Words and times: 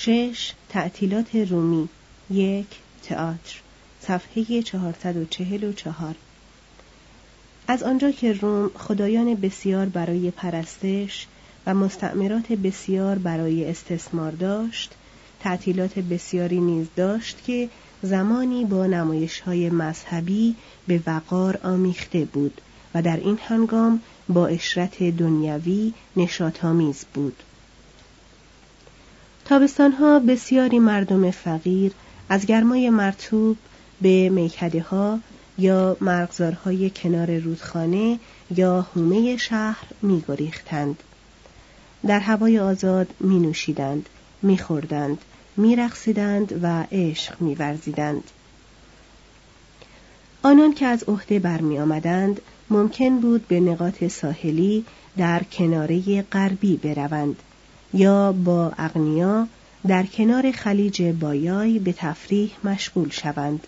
شش 0.00 0.52
تعطیلات 0.68 1.36
رومی 1.36 1.88
یک 2.30 2.66
تئاتر 3.02 3.60
صفحه 4.00 4.62
444 4.62 6.14
از 7.68 7.82
آنجا 7.82 8.10
که 8.10 8.32
روم 8.32 8.70
خدایان 8.74 9.34
بسیار 9.34 9.86
برای 9.86 10.30
پرستش 10.30 11.26
و 11.66 11.74
مستعمرات 11.74 12.52
بسیار 12.52 13.18
برای 13.18 13.70
استثمار 13.70 14.32
داشت 14.32 14.94
تعطیلات 15.40 15.98
بسیاری 15.98 16.60
نیز 16.60 16.86
داشت 16.96 17.44
که 17.46 17.68
زمانی 18.02 18.64
با 18.64 18.86
نمایش 18.86 19.40
های 19.40 19.70
مذهبی 19.70 20.54
به 20.86 21.00
وقار 21.06 21.58
آمیخته 21.62 22.24
بود 22.24 22.60
و 22.94 23.02
در 23.02 23.16
این 23.16 23.38
هنگام 23.48 24.00
با 24.28 24.46
اشرت 24.46 25.02
دنیوی 25.02 25.92
نشاطآمیز 26.16 27.04
بود. 27.14 27.42
تابستانها 29.48 30.18
بسیاری 30.18 30.78
مردم 30.78 31.30
فقیر 31.30 31.92
از 32.28 32.46
گرمای 32.46 32.90
مرتوب 32.90 33.56
به 34.00 34.28
میکده 34.28 34.82
ها 34.82 35.18
یا 35.58 35.96
مرغزارهای 36.00 36.90
کنار 36.90 37.38
رودخانه 37.38 38.18
یا 38.56 38.86
حومه 38.94 39.36
شهر 39.36 39.84
می 40.02 40.24
گریختند. 40.28 41.02
در 42.06 42.20
هوای 42.20 42.58
آزاد 42.58 43.08
می 43.20 43.38
نوشیدند، 43.38 44.08
می 44.42 44.58
خوردند، 44.58 45.18
می 45.56 45.76
و 46.62 46.84
عشق 46.92 47.40
می 47.40 47.54
ورزیدند. 47.54 48.24
آنان 50.42 50.74
که 50.74 50.86
از 50.86 51.04
عهده 51.04 51.38
برمی 51.38 51.78
آمدند 51.78 52.40
ممکن 52.70 53.20
بود 53.20 53.48
به 53.48 53.60
نقاط 53.60 54.04
ساحلی 54.04 54.84
در 55.16 55.42
کناره 55.42 56.22
غربی 56.22 56.76
بروند 56.76 57.42
یا 57.92 58.32
با 58.32 58.72
اغنیا 58.78 59.46
در 59.86 60.06
کنار 60.06 60.52
خلیج 60.52 61.02
بایای 61.02 61.78
به 61.78 61.92
تفریح 61.92 62.50
مشغول 62.64 63.10
شوند. 63.10 63.66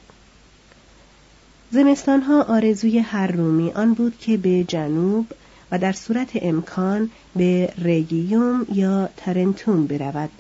زمستانها 1.71 2.43
آرزوی 2.43 2.99
هر 2.99 3.27
رومی 3.27 3.71
آن 3.71 3.95
بود 3.95 4.19
که 4.19 4.37
به 4.37 4.65
جنوب 4.65 5.27
و 5.73 5.79
در 5.79 5.93
صورت 5.93 6.31
امکان 6.35 7.11
به 7.37 7.73
رگیوم 7.85 8.67
یا 8.73 9.09
ترنتون 9.17 9.87
برود 9.87 10.31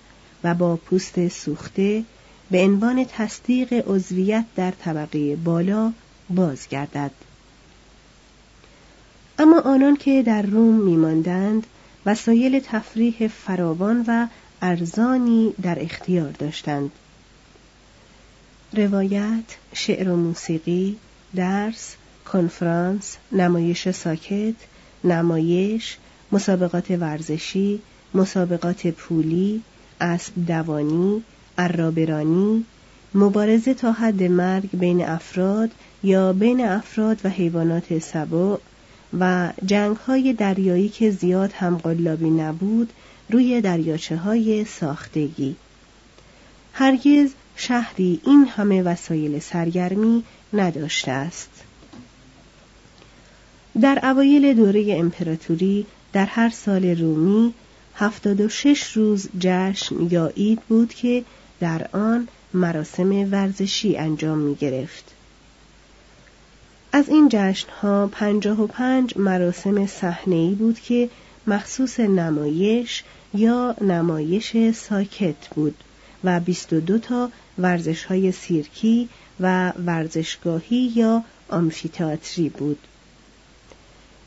و 0.44 0.54
با 0.54 0.76
پوست 0.76 1.28
سوخته 1.28 2.04
به 2.50 2.64
عنوان 2.64 3.04
تصدیق 3.04 3.84
عضویت 3.86 4.44
در 4.56 4.70
طبقه 4.70 5.36
بالا 5.36 5.92
بازگردد. 6.30 7.10
اما 9.38 9.60
آنان 9.60 9.96
که 9.96 10.22
در 10.22 10.42
روم 10.42 10.74
میماندند 10.74 11.66
وسایل 12.06 12.60
تفریح 12.60 13.28
فراوان 13.28 14.04
و 14.08 14.26
ارزانی 14.62 15.54
در 15.62 15.82
اختیار 15.82 16.30
داشتند. 16.30 16.90
روایت، 18.72 19.44
شعر 19.72 20.08
و 20.08 20.16
موسیقی، 20.16 20.96
درس، 21.36 21.94
کنفرانس، 22.32 23.16
نمایش 23.32 23.90
ساکت، 23.90 24.54
نمایش، 25.04 25.96
مسابقات 26.32 26.90
ورزشی، 26.90 27.80
مسابقات 28.14 28.86
پولی، 28.86 29.62
اسب 30.00 30.32
دوانی، 30.46 31.22
عرابرانی، 31.58 32.64
مبارزه 33.14 33.74
تا 33.74 33.92
حد 33.92 34.22
مرگ 34.22 34.68
بین 34.72 35.04
افراد 35.04 35.70
یا 36.02 36.32
بین 36.32 36.64
افراد 36.64 37.20
و 37.24 37.28
حیوانات 37.28 37.98
سبع 37.98 38.56
و 39.18 39.52
جنگ 39.66 39.96
های 39.96 40.32
دریایی 40.32 40.88
که 40.88 41.10
زیاد 41.10 41.52
هم 41.52 41.76
قلابی 41.76 42.30
نبود 42.30 42.92
روی 43.30 43.60
دریاچه 43.60 44.16
های 44.16 44.64
ساختگی 44.64 45.56
هرگز 46.72 47.30
شهری 47.56 48.20
این 48.24 48.44
همه 48.44 48.82
وسایل 48.82 49.38
سرگرمی 49.38 50.24
نداشته 50.52 51.10
است 51.10 51.50
در 53.80 54.00
اوایل 54.02 54.54
دوره 54.54 54.96
امپراتوری 54.98 55.86
در 56.12 56.26
هر 56.26 56.50
سال 56.50 57.00
رومی 57.00 57.54
هفتاد 57.94 58.40
و 58.40 58.48
شش 58.48 58.92
روز 58.92 59.28
جشن 59.40 59.94
یا 60.10 60.26
عید 60.26 60.60
بود 60.60 60.94
که 60.94 61.24
در 61.60 61.88
آن 61.92 62.28
مراسم 62.54 63.32
ورزشی 63.32 63.96
انجام 63.96 64.38
می 64.38 64.54
گرفت. 64.54 65.14
از 66.92 67.08
این 67.08 67.28
جشنها 67.32 68.06
پنجاه 68.06 68.62
و 68.62 68.66
پنج 68.66 69.18
مراسم 69.18 69.86
صحنه‌ای 69.86 70.54
بود 70.54 70.80
که 70.80 71.08
مخصوص 71.46 72.00
نمایش 72.00 73.02
یا 73.34 73.76
نمایش 73.80 74.72
ساکت 74.74 75.48
بود 75.54 75.74
و 76.24 76.40
22 76.40 76.98
تا 76.98 77.30
ورزش 77.58 78.04
های 78.04 78.32
سیرکی 78.32 79.08
و 79.40 79.70
ورزشگاهی 79.70 80.92
یا 80.94 81.24
آمفیتاتری 81.48 82.48
بود. 82.48 82.78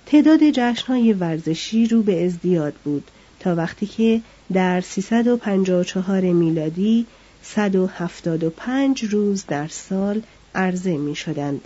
تعداد 0.06 0.40
های 0.88 1.14
ورزشی 1.14 1.88
رو 1.88 2.04
به 2.04 2.26
ازدیاد 2.26 2.74
بود 2.74 3.12
تا 3.40 3.56
وقتی 3.56 3.86
که 3.86 4.22
در 4.54 4.82
354 4.82 6.22
میلادی 6.22 7.06
175 7.44 9.04
روز 9.04 9.46
در 9.48 9.68
سال 9.68 10.22
عرضه 10.56 10.98
می 10.98 11.16
شدند. 11.16 11.62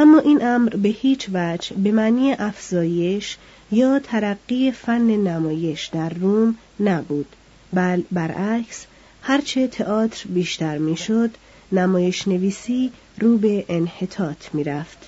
اما 0.00 0.18
این 0.18 0.44
امر 0.44 0.68
به 0.68 0.88
هیچ 0.88 1.28
وجه 1.32 1.76
به 1.76 1.92
معنی 1.92 2.32
افزایش 2.32 3.36
یا 3.72 3.98
ترقی 3.98 4.72
فن 4.72 5.00
نمایش 5.00 5.86
در 5.86 6.08
روم 6.08 6.56
نبود. 6.80 7.26
بل 7.72 8.02
برعکس 8.12 8.86
هرچه 9.22 9.66
تئاتر 9.66 10.28
بیشتر 10.28 10.78
می‌شد 10.78 11.30
نمایش 11.72 12.28
نویسی 12.28 12.92
رو 13.18 13.38
به 13.38 13.64
انحطاط 13.68 14.54
می‌رفت. 14.54 14.98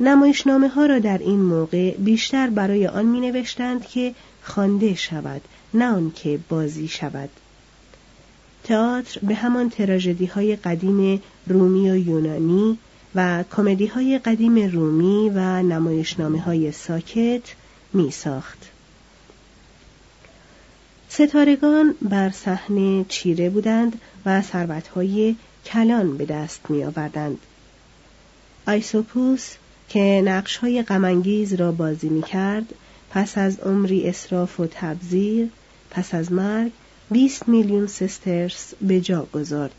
نمایشنامه 0.00 0.68
ها 0.68 0.86
را 0.86 0.98
در 0.98 1.18
این 1.18 1.40
موقع 1.40 1.90
بیشتر 1.90 2.50
برای 2.50 2.86
آن 2.86 3.06
می 3.06 3.20
نوشتند 3.20 3.86
که 3.86 4.14
خوانده 4.42 4.94
شود 4.94 5.40
نه 5.74 5.84
آنکه 5.84 6.38
بازی 6.48 6.88
شود. 6.88 7.30
تئاتر 8.64 9.20
به 9.22 9.34
همان 9.34 9.70
تراژدی 9.70 10.26
های 10.26 10.56
قدیم 10.56 11.22
رومی 11.46 11.90
و 11.90 11.96
یونانی 11.96 12.78
و 13.14 13.44
کمدی 13.56 13.86
های 13.86 14.18
قدیم 14.18 14.70
رومی 14.70 15.30
و 15.34 15.62
نمایشنامه 15.62 16.40
های 16.40 16.72
ساکت 16.72 17.42
می 17.92 18.10
ساخت. 18.10 18.70
ستارگان 21.08 21.94
بر 22.02 22.30
صحنه 22.30 23.04
چیره 23.08 23.50
بودند 23.50 24.00
و 24.26 24.42
های 24.94 25.36
کلان 25.66 26.16
به 26.16 26.24
دست 26.24 26.60
می 26.68 26.84
آوردند. 26.84 27.38
آیسوپوس 28.66 29.50
که 29.88 30.22
نقش 30.24 30.56
های 30.56 30.82
غمانگیز 30.82 31.54
را 31.54 31.72
بازی 31.72 32.08
می 32.08 32.22
کرد 32.22 32.74
پس 33.10 33.38
از 33.38 33.58
عمری 33.60 34.08
اصراف 34.08 34.60
و 34.60 34.66
تبذیر 34.70 35.48
پس 35.90 36.14
از 36.14 36.32
مرگ 36.32 36.72
20 37.10 37.48
میلیون 37.48 37.86
سسترس 37.86 38.74
به 38.80 39.00
جا 39.00 39.26
گذارد. 39.32 39.74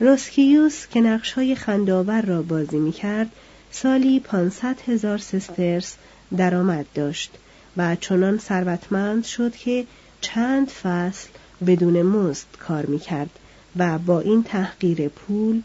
روسکیوس 0.00 0.86
که 0.86 1.00
نقش 1.00 1.32
های 1.32 1.54
خنداور 1.54 2.22
را 2.22 2.42
بازی 2.42 2.78
می 2.78 2.92
کرد 2.92 3.30
سالی 3.70 4.20
500 4.20 4.80
هزار 4.80 5.18
سسترس 5.18 5.96
درآمد 6.36 6.86
داشت 6.94 7.30
و 7.76 7.96
چنان 7.96 8.38
ثروتمند 8.38 9.24
شد 9.24 9.56
که 9.56 9.86
چند 10.20 10.68
فصل 10.68 11.28
بدون 11.66 12.02
مزد 12.02 12.46
کار 12.58 12.86
می 12.86 12.98
کرد 12.98 13.30
و 13.76 13.98
با 13.98 14.20
این 14.20 14.42
تحقیر 14.42 15.08
پول 15.08 15.62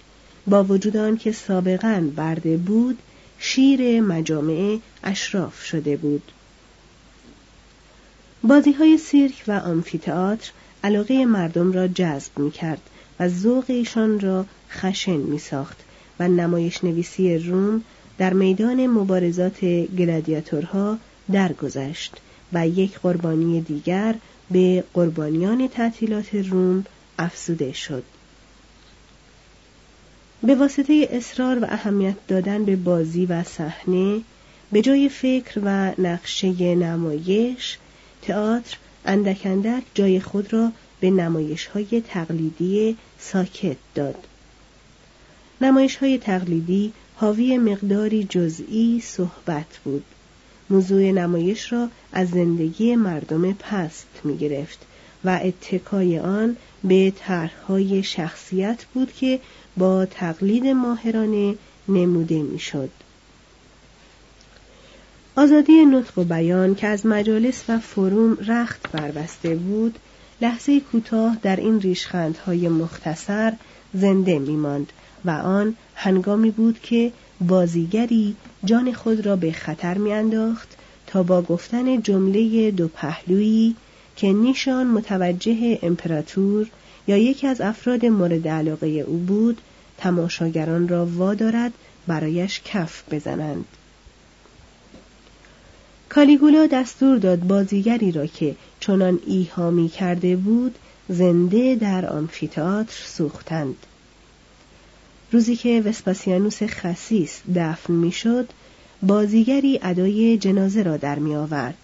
با 0.48 0.64
وجود 0.64 0.98
آنکه 0.98 1.32
سابقا 1.32 2.04
برده 2.16 2.58
بود 2.58 2.98
شیر 3.40 4.02
مجامع 4.02 4.80
اشراف 5.04 5.64
شده 5.64 5.98
بود. 5.98 6.32
بازی 8.44 8.72
های 8.72 8.98
سیرک 8.98 9.44
و 9.48 9.52
آمفیتئاتر 9.52 10.52
علاقه 10.84 11.26
مردم 11.26 11.72
را 11.72 11.88
جذب 11.88 12.40
می 12.40 12.52
کرد 12.52 12.82
و 13.22 13.30
ذوق 13.30 13.66
ایشان 13.68 14.20
را 14.20 14.46
خشن 14.70 15.18
می 15.18 15.40
ساخت 15.40 15.78
و 16.20 16.28
نمایش 16.28 16.84
نویسی 16.84 17.38
روم 17.38 17.84
در 18.18 18.34
میدان 18.34 18.88
مبارزات 18.88 19.66
گلادیاتورها 19.66 20.98
درگذشت 21.32 22.18
و 22.54 22.68
یک 22.68 23.00
قربانی 23.00 23.62
دیگر 23.62 24.16
به 24.52 24.84
قربانیان 24.94 25.68
تعطیلات 25.68 26.36
روم 26.36 26.86
افزوده 27.20 27.74
شد. 27.74 28.04
به 30.44 30.56
واسطه 30.56 31.08
اصرار 31.12 31.60
و 31.60 31.66
اهمیت 31.70 32.16
دادن 32.28 32.66
به 32.66 32.76
بازی 32.76 33.26
و 33.26 33.44
صحنه 33.44 34.22
به 34.72 34.82
جای 34.82 35.10
فکر 35.10 35.62
و 35.64 35.92
نقشه 36.02 36.76
نمایش 36.76 37.78
تئاتر 38.22 38.78
اندک 39.06 39.42
اندک 39.46 39.84
جای 39.94 40.20
خود 40.20 40.54
را 40.54 40.72
به 41.02 41.10
نمایش 41.10 41.66
های 41.66 42.04
تقلیدی 42.08 42.98
ساکت 43.20 43.78
داد. 43.96 44.28
نمایش 45.62 45.96
های 45.96 46.18
تقلیدی 46.18 46.94
حاوی 47.16 47.58
مقداری 47.58 48.24
جزئی 48.24 49.02
صحبت 49.06 49.80
بود. 49.84 50.04
موضوع 50.70 51.12
نمایش 51.12 51.74
را 51.74 51.90
از 52.14 52.30
زندگی 52.30 52.96
مردم 52.96 53.54
پست 53.54 54.08
می 54.24 54.38
گرفت 54.38 54.86
و 55.26 55.40
اتکای 55.44 56.20
آن 56.20 56.58
به 56.84 57.14
طرحهای 57.20 58.04
شخصیت 58.04 58.86
بود 58.94 59.14
که 59.14 59.40
با 59.78 60.06
تقلید 60.06 60.68
ماهرانه 60.68 61.56
نموده 61.88 62.42
می‌شد. 62.42 62.90
آزادی 65.36 65.86
نطق 65.86 66.18
و 66.18 66.24
بیان 66.24 66.76
که 66.76 66.88
از 66.88 67.06
مجالس 67.06 67.64
و 67.70 67.80
فروم 67.80 68.38
رخت 68.48 68.92
بربسته 68.92 69.56
بود 69.56 70.00
لحظه 70.42 70.80
کوتاه 70.80 71.38
در 71.42 71.56
این 71.56 71.82
ریشخندهای 71.82 72.70
مختصر 72.70 73.54
زنده 73.94 74.40
میماند 74.40 74.94
و 75.26 75.30
آن 75.30 75.76
هنگامی 75.96 76.52
بود 76.52 76.80
که 76.80 77.12
بازیگری 77.42 78.36
جان 78.66 78.94
خود 78.94 79.26
را 79.26 79.36
به 79.36 79.52
خطر 79.52 79.98
میانداخت 79.98 80.78
تا 81.08 81.24
با 81.24 81.42
گفتن 81.42 82.02
جمله 82.02 82.72
دو 82.72 82.88
پهلویی 82.88 83.76
که 84.16 84.34
نیشان 84.34 84.88
متوجه 84.88 85.80
امپراتور 85.82 86.68
یا 87.08 87.18
یکی 87.18 87.48
از 87.48 87.62
افراد 87.62 88.06
مورد 88.06 88.48
علاقه 88.48 88.88
او 88.88 89.18
بود 89.18 89.62
تماشاگران 89.98 90.88
را 90.88 91.06
وادارد 91.06 91.72
برایش 92.08 92.62
کف 92.66 93.04
بزنند. 93.12 93.66
کالیگولا 96.14 96.66
دستور 96.66 97.18
داد 97.18 97.40
بازیگری 97.40 98.12
را 98.12 98.26
که 98.26 98.56
چنان 98.80 99.20
ایهامی 99.26 99.90
کرده 99.90 100.36
بود 100.36 100.76
زنده 101.10 101.76
در 101.76 102.06
آمفیتاتر 102.06 103.04
سوختند. 103.06 103.76
روزی 105.32 105.56
که 105.56 105.82
وسپاسیانوس 105.86 106.64
خسیس 106.64 107.42
دفن 107.56 107.94
می‌شد 107.94 108.50
بازیگری 109.04 109.80
ادای 109.84 110.38
جنازه 110.38 110.84
را 110.84 110.98
در 110.98 111.20
می 111.20 111.36
آورد. 111.36 111.78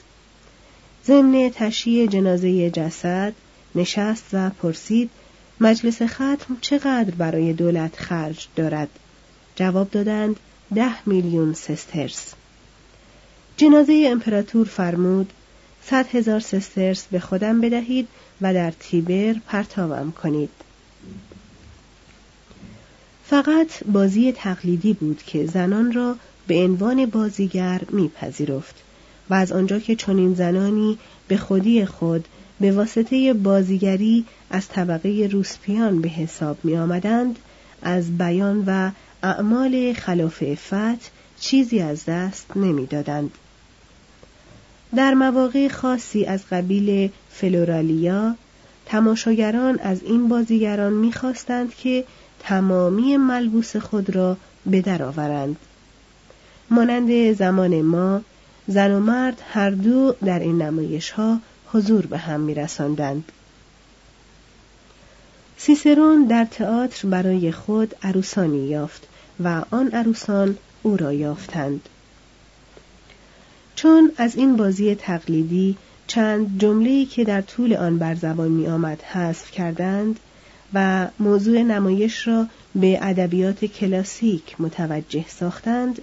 ضمن 1.06 1.52
تشییع 1.56 2.08
جنازه 2.08 2.70
جسد 2.70 3.34
نشست 3.76 4.26
و 4.34 4.50
پرسید 4.50 5.10
مجلس 5.62 6.02
ختم 6.02 6.58
چقدر 6.62 7.16
برای 7.16 7.54
دولت 7.54 7.96
خرج 7.96 8.48
دارد؟ 8.56 8.90
جواب 9.56 9.92
دادند 9.92 10.36
ده 10.76 11.10
میلیون 11.10 11.54
سسترس. 11.54 12.34
جنازه 13.58 14.08
امپراتور 14.12 14.66
فرمود 14.66 15.34
صد 15.84 16.06
هزار 16.08 16.40
سسترس 16.40 17.08
به 17.12 17.20
خودم 17.20 17.62
بدهید 17.62 18.08
و 18.42 18.54
در 18.54 18.72
تیبر 18.72 19.36
پرتاوم 19.48 20.12
کنید 20.12 20.50
فقط 23.26 23.84
بازی 23.84 24.32
تقلیدی 24.32 24.94
بود 24.94 25.24
که 25.24 25.46
زنان 25.46 25.94
را 25.94 26.16
به 26.48 26.64
عنوان 26.64 27.06
بازیگر 27.06 27.82
میپذیرفت 27.90 28.76
و 29.30 29.34
از 29.34 29.52
آنجا 29.52 29.80
که 29.80 29.96
چنین 29.96 30.34
زنانی 30.34 30.98
به 31.28 31.38
خودی 31.38 31.86
خود 31.86 32.28
به 32.60 32.72
واسطه 32.72 33.34
بازیگری 33.34 34.26
از 34.50 34.68
طبقه 34.68 35.30
روسپیان 35.32 36.02
به 36.02 36.10
حساب 36.10 36.58
می 36.64 36.78
آمدند 36.78 37.40
از 37.82 38.18
بیان 38.18 38.64
و 38.68 38.92
اعمال 39.24 39.94
خلاف 39.94 40.44
افت 40.48 41.12
چیزی 41.40 41.80
از 41.80 42.06
دست 42.06 42.58
نمی‌دادند. 42.58 43.32
در 44.96 45.14
مواقع 45.14 45.68
خاصی 45.68 46.26
از 46.26 46.42
قبیل 46.52 47.12
فلورالیا 47.30 48.36
تماشاگران 48.86 49.80
از 49.80 50.04
این 50.04 50.28
بازیگران 50.28 50.94
می‌خواستند 50.94 51.76
که 51.76 52.04
تمامی 52.40 53.18
ملبوس 53.18 53.76
خود 53.76 54.16
را 54.16 54.38
به 54.66 54.82
درآورند 54.82 55.56
مانند 56.70 57.34
زمان 57.34 57.82
ما 57.82 58.22
زن 58.68 58.92
و 58.92 59.00
مرد 59.00 59.42
هر 59.54 59.70
دو 59.70 60.16
در 60.26 60.40
این 60.40 60.62
نمایش 60.62 61.12
ها 61.12 61.40
حضور 61.74 62.06
به 62.06 62.18
هم 62.18 62.40
میرساندند. 62.40 63.32
سیسرون 65.58 66.26
در 66.26 66.46
تئاتر 66.46 67.08
برای 67.08 67.52
خود 67.52 67.96
عروسانی 68.04 68.68
یافت 68.68 69.08
و 69.44 69.64
آن 69.72 69.88
عروسان 69.88 70.58
او 70.84 70.98
را 70.98 71.14
یافتند. 71.14 71.90
چون 73.78 74.12
از 74.18 74.36
این 74.36 74.56
بازی 74.56 74.96
تقلیدی 74.96 75.78
چند 76.08 76.60
جمله‌ای 76.60 77.06
که 77.06 77.24
در 77.24 77.42
طول 77.42 77.74
آن 77.74 77.98
بر 77.98 78.16
زبان 78.16 78.52
می 78.52 78.68
آمد 78.68 79.02
حذف 79.02 79.52
کردند 79.52 80.20
و 80.74 81.08
موضوع 81.20 81.62
نمایش 81.62 82.28
را 82.28 82.48
به 82.76 83.00
ادبیات 83.02 83.66
کلاسیک 83.66 84.62
متوجه 84.62 85.26
ساختند 85.28 86.02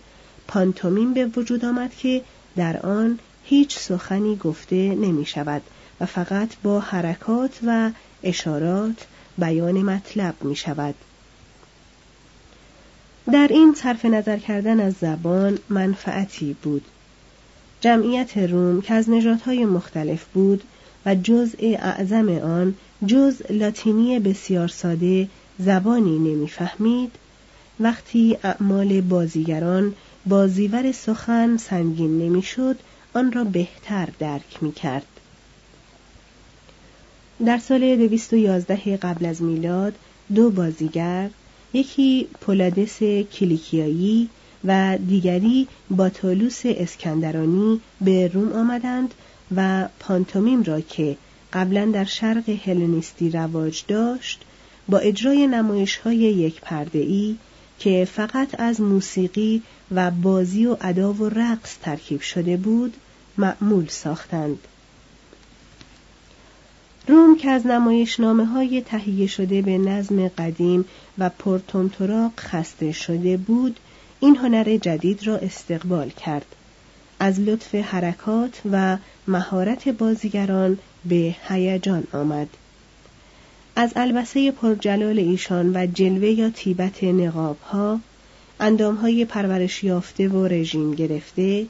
پانتومیم 0.49 1.15
به 1.15 1.27
وجود 1.27 1.65
آمد 1.65 1.95
که 1.95 2.23
در 2.57 2.87
آن 2.87 3.19
هیچ 3.45 3.79
سخنی 3.79 4.37
گفته 4.37 4.77
نمی 4.77 5.27
شود 5.27 5.63
و 6.01 6.07
فقط 6.07 6.49
با 6.63 6.81
حرکات 6.81 7.59
و 7.67 7.91
اشارات 8.23 9.07
بیان 9.39 9.83
مطلب 9.83 10.35
می 10.41 10.57
شود. 10.57 10.95
در 13.33 13.49
این 13.51 13.75
صرف 13.75 14.05
نظر 14.05 14.39
کردن 14.39 14.81
از 14.81 14.95
زبان 15.01 15.59
منفعتی 15.69 16.57
بود. 16.63 16.85
جمعیت 17.85 18.39
روم 18.39 18.81
که 18.81 18.95
از 18.95 19.11
نژادهای 19.11 19.65
مختلف 19.65 20.25
بود 20.25 20.63
و 21.07 21.15
جزء 21.15 21.59
اعظم 21.61 22.29
آن 22.29 22.75
جز 23.07 23.43
لاتینی 23.51 24.19
بسیار 24.19 24.69
ساده 24.69 25.29
زبانی 25.59 26.19
نمی‌فهمید 26.19 27.13
وقتی 27.81 28.37
اعمال 28.43 29.01
بازیگران 29.01 29.95
بازیور 30.27 30.93
سخن 30.93 31.57
سنگین 31.57 32.19
نمی‌شد 32.19 32.77
آن 33.15 33.33
را 33.33 33.45
بهتر 33.45 34.09
درک 34.19 34.63
می 34.63 34.73
کرد. 34.73 35.07
در 37.47 37.59
سال 37.59 37.97
211 37.97 38.97
قبل 38.97 39.27
از 39.27 39.43
میلاد 39.43 39.95
دو 40.35 40.51
بازیگر 40.51 41.31
یکی 41.73 42.29
پولادس 42.41 42.99
کلیکیایی 43.33 44.29
و 44.65 44.99
دیگری 45.09 45.69
باتولوس 45.91 46.63
اسکندرانی 46.65 47.81
به 48.01 48.29
روم 48.29 48.53
آمدند 48.53 49.15
و 49.57 49.89
پانتومیم 50.01 50.63
را 50.63 50.81
که 50.81 51.17
قبلا 51.53 51.85
در 51.85 52.05
شرق 52.05 52.49
هلنیستی 52.49 53.31
رواج 53.31 53.85
داشت 53.89 54.43
با 54.89 54.99
اجرای 54.99 55.47
نمایش 55.47 55.97
های 55.97 56.17
یک 56.17 56.61
پرده 56.61 56.99
ای 56.99 57.37
که 57.79 58.09
فقط 58.13 58.61
از 58.61 58.81
موسیقی 58.81 59.63
و 59.91 60.11
بازی 60.11 60.67
و 60.67 60.77
ادا 60.81 61.13
و 61.13 61.29
رقص 61.29 61.77
ترکیب 61.83 62.21
شده 62.21 62.57
بود 62.57 62.95
معمول 63.39 63.87
ساختند. 63.89 64.59
روم 67.09 67.37
که 67.37 67.51
از 67.51 67.67
نمایشنامه 67.67 68.45
های 68.45 68.81
تهیه 68.81 69.27
شده 69.27 69.63
به 69.63 69.79
نظم 69.79 70.29
قدیم 70.29 70.85
و 71.19 71.29
پرتونتراق 71.29 72.33
خسته 72.37 72.93
شده 72.93 73.37
بود 73.37 73.81
این 74.25 74.37
هنر 74.37 74.77
جدید 74.77 75.27
را 75.27 75.37
استقبال 75.37 76.11
کرد. 76.11 76.47
از 77.19 77.41
لطف 77.41 77.75
حرکات 77.75 78.61
و 78.73 78.97
مهارت 79.29 79.89
بازیگران 79.89 80.79
به 81.05 81.37
هیجان 81.49 82.05
آمد. 82.13 82.49
از 83.77 83.93
البسه 83.97 84.51
پرجلال 84.51 85.19
ایشان 85.19 85.77
و 85.77 85.87
جلوه 85.87 86.29
یا 86.29 86.51
تیبت 86.51 87.05
نقاب 87.05 87.61
ها 87.61 88.01
اندام 88.61 88.95
های 88.95 89.25
پرورش 89.25 89.85
یافته 89.85 90.29
و 90.29 90.47
رژیم 90.47 90.95
گرفته 90.95 91.67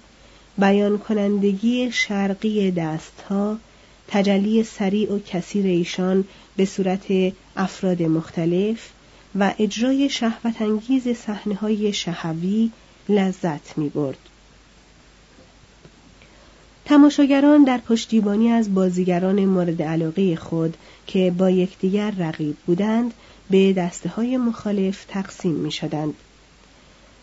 بیان 0.58 0.98
کنندگی 0.98 1.92
شرقی 1.92 2.70
دستها 2.70 3.58
تجلی 4.08 4.64
سریع 4.64 5.12
و 5.12 5.18
کثیر 5.18 5.66
ایشان 5.66 6.24
به 6.56 6.64
صورت 6.64 7.06
افراد 7.56 8.02
مختلف 8.02 8.88
و 9.38 9.54
اجرای 9.58 10.08
شهوت 10.08 10.62
انگیز 10.62 11.08
صحنه 11.08 11.54
های 11.54 11.92
شهوی 11.92 12.70
لذت 13.08 13.78
می 13.78 13.88
برد. 13.88 14.18
تماشاگران 16.84 17.64
در 17.64 17.78
پشتیبانی 17.78 18.50
از 18.50 18.74
بازیگران 18.74 19.44
مورد 19.44 19.82
علاقه 19.82 20.36
خود 20.36 20.76
که 21.06 21.34
با 21.38 21.50
یکدیگر 21.50 22.10
رقیب 22.10 22.56
بودند 22.66 23.14
به 23.50 23.72
دسته 23.72 24.08
های 24.08 24.36
مخالف 24.36 25.04
تقسیم 25.04 25.54
می 25.54 25.70
شدند. 25.72 26.14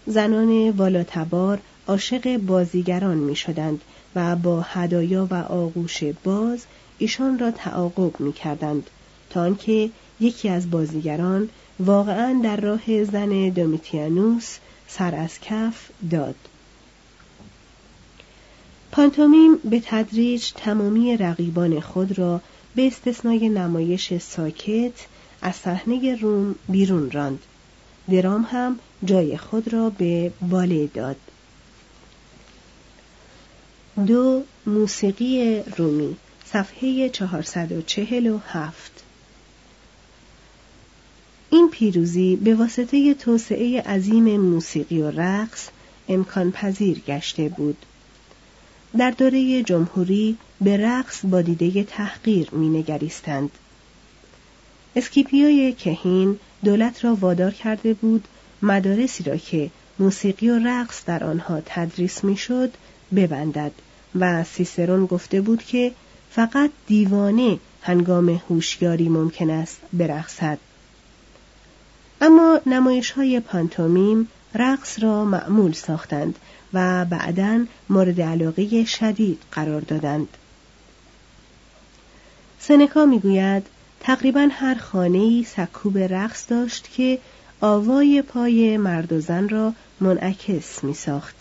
زنان 0.05 0.69
والاتبار 0.69 1.59
عاشق 1.87 2.37
بازیگران 2.37 3.17
می 3.17 3.35
شدند 3.35 3.81
و 4.15 4.35
با 4.35 4.61
هدایا 4.61 5.27
و 5.31 5.33
آغوش 5.33 6.03
باز 6.03 6.65
ایشان 6.97 7.39
را 7.39 7.51
تعاقب 7.51 8.19
می 8.19 8.33
کردند 8.33 8.89
تا 9.29 9.41
آنکه 9.41 9.89
یکی 10.19 10.49
از 10.49 10.71
بازیگران 10.71 11.49
واقعا 11.85 12.39
در 12.43 12.57
راه 12.57 13.03
زن 13.03 13.49
دومیتیانوس 13.49 14.57
سر 14.87 15.15
از 15.15 15.39
کف 15.39 15.89
داد. 16.11 16.35
پانتومیم 18.91 19.55
به 19.57 19.81
تدریج 19.85 20.51
تمامی 20.51 21.17
رقیبان 21.17 21.79
خود 21.79 22.19
را 22.19 22.41
به 22.75 22.87
استثنای 22.87 23.49
نمایش 23.49 24.17
ساکت 24.17 24.91
از 25.41 25.55
صحنه 25.55 26.15
روم 26.15 26.55
بیرون 26.69 27.11
راند. 27.11 27.39
درام 28.11 28.47
هم 28.51 28.79
جای 29.05 29.37
خود 29.37 29.73
را 29.73 29.89
به 29.89 30.31
باله 30.49 30.87
داد. 30.87 31.17
دو 34.07 34.43
موسیقی 34.65 35.63
رومی 35.77 36.15
صفحه 36.45 37.09
447 37.09 38.91
این 38.91 39.10
پیروزی 41.81 42.35
به 42.35 42.55
واسطه 42.55 43.13
توسعه 43.13 43.81
عظیم 43.81 44.37
موسیقی 44.37 45.01
و 45.01 45.11
رقص 45.11 45.67
امکان 46.09 46.51
پذیر 46.51 46.99
گشته 46.99 47.49
بود. 47.49 47.77
در 48.97 49.11
دوره 49.11 49.63
جمهوری 49.63 50.37
به 50.61 50.77
رقص 50.77 51.25
با 51.25 51.41
دیده 51.41 51.83
تحقیر 51.83 52.49
می 52.51 52.69
نگریستند. 52.69 53.51
اسکیپیوی 54.95 55.73
کهین 55.73 56.39
دولت 56.63 57.05
را 57.05 57.15
وادار 57.15 57.51
کرده 57.51 57.93
بود 57.93 58.27
مدارسی 58.61 59.23
را 59.23 59.37
که 59.37 59.69
موسیقی 59.99 60.49
و 60.49 60.59
رقص 60.67 61.05
در 61.05 61.23
آنها 61.23 61.61
تدریس 61.65 62.23
می‌شد 62.23 62.73
ببندد 63.15 63.71
و 64.19 64.43
سیسرون 64.43 65.05
گفته 65.05 65.41
بود 65.41 65.63
که 65.63 65.91
فقط 66.31 66.71
دیوانه 66.87 67.59
هنگام 67.81 68.29
هوشیاری 68.29 69.09
ممکن 69.09 69.49
است 69.49 69.77
برقصد 69.93 70.57
اما 72.21 72.61
نمایش 72.65 73.11
های 73.11 73.39
پانتومیم 73.39 74.27
رقص 74.55 75.03
را 75.03 75.25
معمول 75.25 75.71
ساختند 75.71 76.35
و 76.73 77.05
بعدا 77.05 77.65
مورد 77.89 78.21
علاقه 78.21 78.85
شدید 78.85 79.41
قرار 79.51 79.81
دادند 79.81 80.27
سنکا 82.59 83.05
می‌گوید 83.05 83.63
تقریبا 83.99 84.49
هر 84.51 84.75
خانه‌ای 84.75 85.43
سکوب 85.43 85.97
رقص 85.97 86.49
داشت 86.49 86.89
که 86.93 87.19
آوای 87.61 88.21
پای 88.21 88.77
مرد 88.77 89.13
و 89.13 89.19
زن 89.19 89.49
را 89.49 89.73
منعکس 89.99 90.83
می 90.83 90.93
ساخت. 90.93 91.35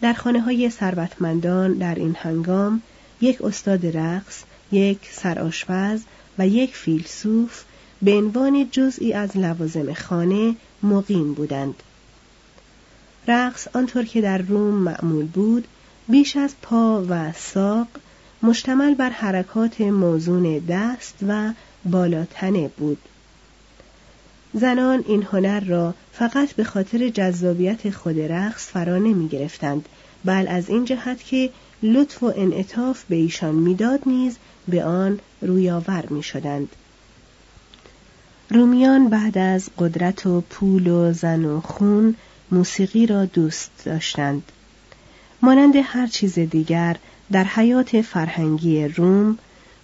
در 0.00 0.12
خانه 0.12 0.40
های 0.40 0.70
ثروتمندان 0.70 1.72
در 1.72 1.94
این 1.94 2.16
هنگام 2.18 2.82
یک 3.20 3.42
استاد 3.42 3.96
رقص، 3.96 4.42
یک 4.72 4.98
سرآشپز 5.12 6.02
و 6.38 6.48
یک 6.48 6.76
فیلسوف 6.76 7.64
به 8.02 8.14
عنوان 8.14 8.68
جزئی 8.70 9.12
از 9.12 9.36
لوازم 9.36 9.92
خانه 9.92 10.56
مقیم 10.82 11.34
بودند. 11.34 11.74
رقص 13.28 13.68
آنطور 13.74 14.04
که 14.04 14.20
در 14.20 14.38
روم 14.38 14.74
معمول 14.74 15.26
بود 15.26 15.68
بیش 16.08 16.36
از 16.36 16.54
پا 16.62 17.04
و 17.08 17.32
ساق 17.32 17.86
مشتمل 18.42 18.94
بر 18.94 19.10
حرکات 19.10 19.80
موزون 19.80 20.58
دست 20.58 21.14
و 21.28 21.52
بالاتنه 21.84 22.68
بود. 22.68 22.98
زنان 24.54 25.04
این 25.08 25.22
هنر 25.22 25.60
را 25.60 25.94
فقط 26.12 26.52
به 26.52 26.64
خاطر 26.64 27.08
جذابیت 27.08 27.90
خود 27.90 28.20
رقص 28.20 28.68
فرا 28.68 28.98
نمی 28.98 29.28
گرفتند 29.28 29.88
بل 30.24 30.46
از 30.48 30.68
این 30.68 30.84
جهت 30.84 31.24
که 31.24 31.50
لطف 31.82 32.22
و 32.22 32.32
انعطاف 32.36 33.04
به 33.04 33.16
ایشان 33.16 33.54
می‌داد 33.54 34.00
نیز 34.06 34.36
به 34.68 34.84
آن 34.84 35.20
رویاور 35.40 36.06
می 36.10 36.22
شدند. 36.22 36.68
رومیان 38.50 39.08
بعد 39.08 39.38
از 39.38 39.68
قدرت 39.78 40.26
و 40.26 40.40
پول 40.40 40.86
و 40.86 41.12
زن 41.12 41.44
و 41.44 41.60
خون 41.60 42.14
موسیقی 42.50 43.06
را 43.06 43.24
دوست 43.24 43.70
داشتند. 43.84 44.42
مانند 45.42 45.74
هر 45.76 46.06
چیز 46.06 46.38
دیگر 46.38 46.96
در 47.32 47.44
حیات 47.44 48.00
فرهنگی 48.00 48.88
روم 48.88 49.38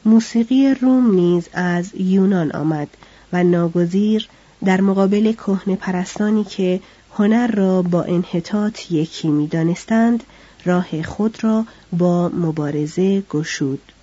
موسیقی 0.05 0.75
روم 0.75 1.15
نیز 1.15 1.49
از 1.53 1.91
یونان 1.95 2.53
آمد 2.53 2.89
و 3.33 3.45
ناگزیر 3.45 4.29
در 4.65 4.81
مقابل 4.81 5.33
کهنه 5.33 5.77
پرستانی 5.77 6.45
که 6.45 6.81
هنر 7.15 7.47
را 7.47 7.83
با 7.83 8.03
انحطاط 8.03 8.93
یکی 8.93 9.29
می 9.29 9.47
دانستند 9.47 10.25
راه 10.65 11.03
خود 11.03 11.45
را 11.45 11.67
با 11.93 12.29
مبارزه 12.29 13.21
گشود. 13.21 13.94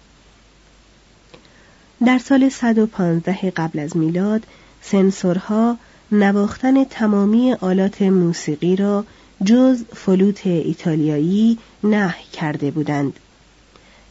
در 2.05 2.17
سال 2.17 2.49
115 2.49 3.51
قبل 3.51 3.79
از 3.79 3.97
میلاد 3.97 4.43
سنسورها 4.81 5.77
نواختن 6.11 6.83
تمامی 6.83 7.53
آلات 7.53 8.01
موسیقی 8.01 8.75
را 8.75 9.05
جز 9.43 9.83
فلوت 9.95 10.47
ایتالیایی 10.47 11.57
نه 11.83 12.15
کرده 12.33 12.71
بودند. 12.71 13.13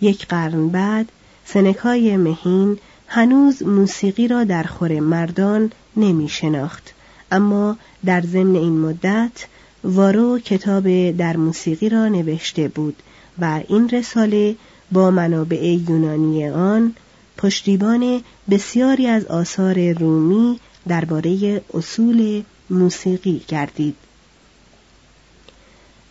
یک 0.00 0.26
قرن 0.26 0.68
بعد 0.68 1.12
سنکای 1.44 2.16
مهین 2.16 2.78
هنوز 3.08 3.62
موسیقی 3.62 4.28
را 4.28 4.44
در 4.44 4.62
خور 4.62 5.00
مردان 5.00 5.72
نمی 5.96 6.28
شناخت 6.28 6.94
اما 7.32 7.76
در 8.04 8.20
ضمن 8.20 8.56
این 8.56 8.78
مدت 8.78 9.46
وارو 9.84 10.38
کتاب 10.38 11.10
در 11.10 11.36
موسیقی 11.36 11.88
را 11.88 12.08
نوشته 12.08 12.68
بود 12.68 12.96
و 13.38 13.60
این 13.68 13.88
رساله 13.88 14.56
با 14.92 15.10
منابع 15.10 15.64
یونانی 15.88 16.48
آن 16.48 16.94
پشتیبان 17.42 18.22
بسیاری 18.50 19.06
از 19.06 19.26
آثار 19.26 19.92
رومی 19.92 20.60
درباره 20.88 21.62
اصول 21.74 22.42
موسیقی 22.70 23.42
گردید. 23.48 23.96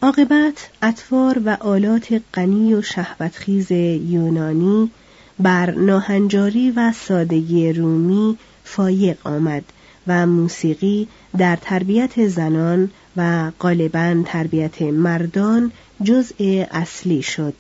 عاقبت 0.02 0.70
اطوار 0.82 1.42
و 1.46 1.58
آلات 1.60 2.22
غنی 2.34 2.74
و 2.74 2.82
شهوتخیز 2.82 3.72
یونانی 3.72 4.92
بر 5.40 5.72
ناهنجاری 5.72 6.72
و 6.72 6.92
سادگی 6.92 7.74
رومی 7.74 8.38
فایق 8.64 9.18
آمد 9.28 9.64
و 10.08 10.26
موسیقی 10.26 11.08
در 11.38 11.56
تربیت 11.56 12.28
زنان 12.28 12.92
و 13.18 13.52
غالبا 13.60 14.24
تربیت 14.26 14.82
مردان 14.82 15.72
جزء 16.04 16.66
اصلی 16.72 17.22
شد. 17.22 17.54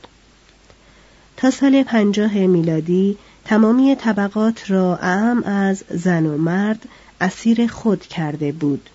تا 1.38 1.52
سال 1.52 1.84
پنجاه 1.84 2.34
میلادی 2.34 3.18
تمامی 3.50 3.96
طبقات 3.96 4.72
را 4.72 4.98
اعم 4.98 5.44
از 5.44 5.84
زن 5.90 6.26
و 6.26 6.38
مرد 6.38 6.90
اسیر 7.22 7.68
خود 7.68 8.02
کرده 8.02 8.52
بود. 8.52 8.90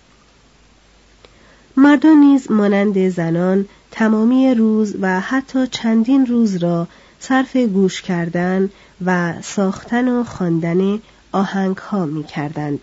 مردان 1.76 2.16
نیز 2.16 2.50
مانند 2.50 3.08
زنان 3.08 3.66
تمامی 3.90 4.54
روز 4.54 4.94
و 5.00 5.20
حتی 5.20 5.66
چندین 5.66 6.26
روز 6.26 6.56
را 6.56 6.88
صرف 7.20 7.56
گوش 7.56 8.02
کردن 8.02 8.70
و 9.04 9.42
ساختن 9.42 10.08
و 10.08 10.25
خواندن 10.25 10.99
آهنگ 11.32 11.76
ها 11.76 12.06
می 12.06 12.25
کردند. 12.25 12.80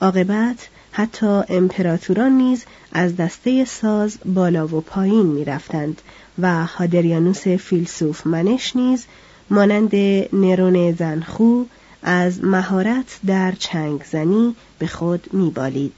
عاقبت 0.00 0.68
حتی 0.92 1.42
امپراتوران 1.48 2.32
نیز 2.32 2.64
از 2.92 3.16
دسته 3.16 3.64
ساز 3.64 4.18
بالا 4.24 4.66
و 4.66 4.80
پایین 4.80 5.26
می 5.26 5.44
رفتند 5.44 6.02
و 6.38 6.66
هادریانوس 6.66 7.48
فیلسوف 7.48 8.26
منش 8.26 8.76
نیز 8.76 9.06
مانند 9.50 9.96
نرون 10.32 10.92
زنخو 10.92 11.64
از 12.02 12.44
مهارت 12.44 13.18
در 13.26 13.52
چنگ 13.52 14.04
زنی 14.04 14.54
به 14.78 14.86
خود 14.86 15.26
میبالید. 15.32 15.92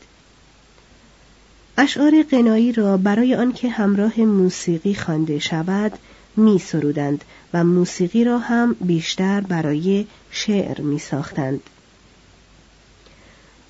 اشعار 1.79 2.23
قنایی 2.31 2.73
را 2.73 2.97
برای 2.97 3.35
آنکه 3.35 3.69
همراه 3.69 4.21
موسیقی 4.21 4.95
خوانده 4.95 5.39
شود 5.39 5.93
می 6.37 6.59
سرودند 6.59 7.25
و 7.55 7.65
موسیقی 7.65 8.25
را 8.25 8.39
هم 8.39 8.77
بیشتر 8.81 9.41
برای 9.41 10.07
شعر 10.31 10.81
می 10.81 10.99
ساختند. 10.99 11.61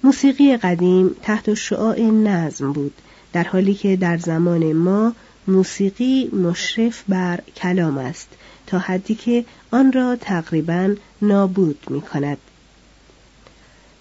موسیقی 0.04 0.56
قدیم 0.56 1.10
تحت 1.22 1.54
شعاع 1.54 2.00
نظم 2.00 2.72
بود 2.72 2.94
در 3.32 3.44
حالی 3.44 3.74
که 3.74 3.96
در 3.96 4.18
زمان 4.18 4.72
ما 4.72 5.12
موسیقی 5.48 6.30
مشرف 6.32 7.04
بر 7.08 7.40
کلام 7.56 7.98
است 7.98 8.28
تا 8.66 8.78
حدی 8.78 9.14
که 9.14 9.44
آن 9.70 9.92
را 9.92 10.16
تقریبا 10.16 10.94
نابود 11.22 11.78
می 11.90 12.00
کند. 12.00 12.38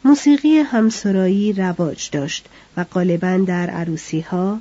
موسیقی 0.06 0.58
همسرایی 0.58 1.54
رواج 1.54 2.10
داشت 2.12 2.46
و 2.78 2.84
غالبا 2.84 3.38
در 3.48 3.70
عروسی 3.70 4.20
ها، 4.20 4.60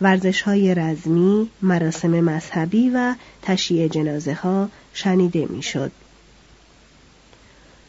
ورزش 0.00 0.42
های 0.42 0.74
رزمی، 0.74 1.50
مراسم 1.62 2.10
مذهبی 2.10 2.90
و 2.90 3.14
تشییع 3.42 3.88
جنازه 3.88 4.34
ها 4.34 4.68
شنیده 4.94 5.46
می‌شد. 5.46 5.92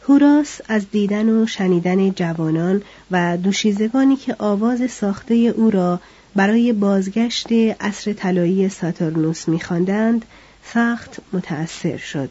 هوراس 0.08 0.60
از 0.68 0.90
دیدن 0.90 1.28
و 1.28 1.46
شنیدن 1.46 2.10
جوانان 2.10 2.82
و 3.10 3.36
دوشیزگانی 3.36 4.16
که 4.16 4.36
آواز 4.38 4.90
ساخته 4.90 5.34
او 5.34 5.70
را 5.70 6.00
برای 6.36 6.72
بازگشت 6.72 7.52
عصر 7.80 8.12
طلایی 8.12 8.68
ساتورنوس 8.68 9.48
میخواندند 9.48 10.24
سخت 10.64 11.16
متأثر 11.32 11.96
شد. 11.96 12.30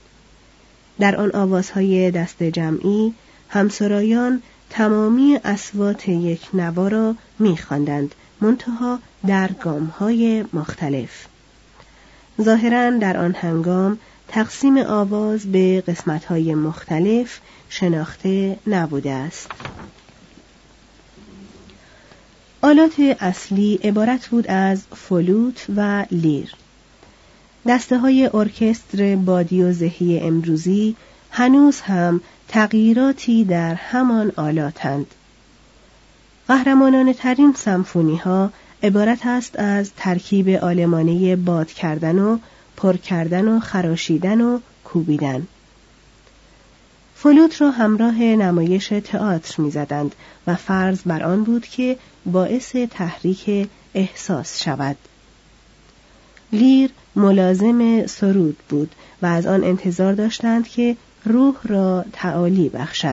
در 0.99 1.15
آن 1.15 1.31
آوازهای 1.35 2.11
دست 2.11 2.43
جمعی 2.43 3.13
همسرایان 3.49 4.41
تمامی 4.69 5.39
اسوات 5.43 6.09
یک 6.09 6.41
نوا 6.53 6.87
را 6.87 7.15
میخواندند 7.39 8.15
منتها 8.41 8.99
در 9.27 9.51
گامهای 9.51 10.45
مختلف. 10.53 11.25
ظاهرا 12.41 12.89
در 12.89 13.17
آن 13.17 13.35
هنگام 13.35 13.97
تقسیم 14.27 14.77
آواز 14.77 15.51
به 15.51 15.83
قسمتهای 15.87 16.55
مختلف 16.55 17.39
شناخته 17.69 18.59
نبوده 18.67 19.11
است. 19.11 19.51
آلات 22.61 22.99
اصلی 23.19 23.79
عبارت 23.83 24.27
بود 24.27 24.47
از 24.47 24.83
فلوت 24.95 25.65
و 25.75 26.05
لیر. 26.11 26.55
دسته 27.67 27.97
های 27.97 28.30
ارکستر 28.34 29.15
بادی 29.15 29.63
و 29.63 29.74
زهی 29.74 30.19
امروزی 30.19 30.95
هنوز 31.32 31.82
هم 31.82 32.21
تغییراتی 32.47 33.43
در 33.45 33.76
همان 33.76 34.32
آلاتند. 34.36 35.06
قهرمانان 36.47 37.13
ترین 37.13 37.54
سمفونی 37.58 38.17
ها 38.17 38.52
عبارت 38.84 39.26
است 39.26 39.60
از 39.60 39.91
ترکیب 39.97 40.50
آلمانه 40.50 41.36
باد 41.36 41.67
کردن 41.67 42.19
و 42.19 42.38
پر 42.78 42.97
کردن 42.97 43.47
و 43.47 43.60
خراشیدن 43.60 44.41
و 44.41 44.60
کوبیدن. 44.84 45.47
فلوت 47.15 47.62
را 47.62 47.71
همراه 47.71 48.21
نمایش 48.21 48.88
تئاتر 48.88 49.62
می‌زدند 49.62 50.15
و 50.47 50.56
فرض 50.56 51.02
بر 51.06 51.24
آن 51.24 51.43
بود 51.43 51.65
که 51.65 51.97
باعث 52.26 52.76
تحریک 52.76 53.69
احساس 53.93 54.63
شود. 54.63 54.97
لیر 56.52 56.90
ملازم 57.16 58.06
سرود 58.06 58.56
بود 58.68 58.94
و 59.22 59.26
از 59.26 59.46
آن 59.46 59.64
انتظار 59.64 60.12
داشتند 60.12 60.68
که 60.68 60.96
روح 61.24 61.54
را 61.64 62.04
تعالی 62.12 62.68
بخشد. 62.68 63.11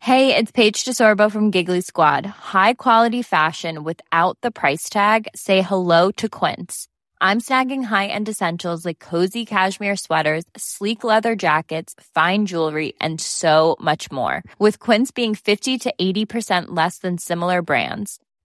Hey, 0.00 0.36
it's 0.36 0.52
Paige 0.52 0.84
DeSorbo 0.84 1.30
from 1.30 1.50
Giggly 1.50 1.80
Squad. 1.80 2.26
High 2.26 2.74
quality 2.74 3.22
fashion 3.22 3.84
without 3.84 4.36
the 4.42 4.50
price 4.50 4.90
tag. 4.90 5.28
Say 5.34 5.62
hello 5.62 6.10
to 6.20 6.28
Quince. 6.28 6.88
I'm 7.22 7.40
snagging 7.40 7.84
high-end 7.84 8.28
essentials 8.28 8.84
like 8.84 8.98
cozy 8.98 9.46
cashmere 9.46 9.96
sweaters, 9.96 10.44
sleek 10.58 11.04
leather 11.04 11.34
jackets, 11.34 11.94
fine 12.14 12.44
jewelry, 12.44 12.92
and 13.00 13.18
so 13.18 13.76
much 13.80 14.12
more. 14.12 14.42
With 14.58 14.78
Quince 14.78 15.10
being 15.10 15.34
50 15.34 15.78
to 15.78 15.94
80% 15.98 16.66
less 16.68 16.98
than 16.98 17.16
similar 17.16 17.62
brands. 17.62 18.20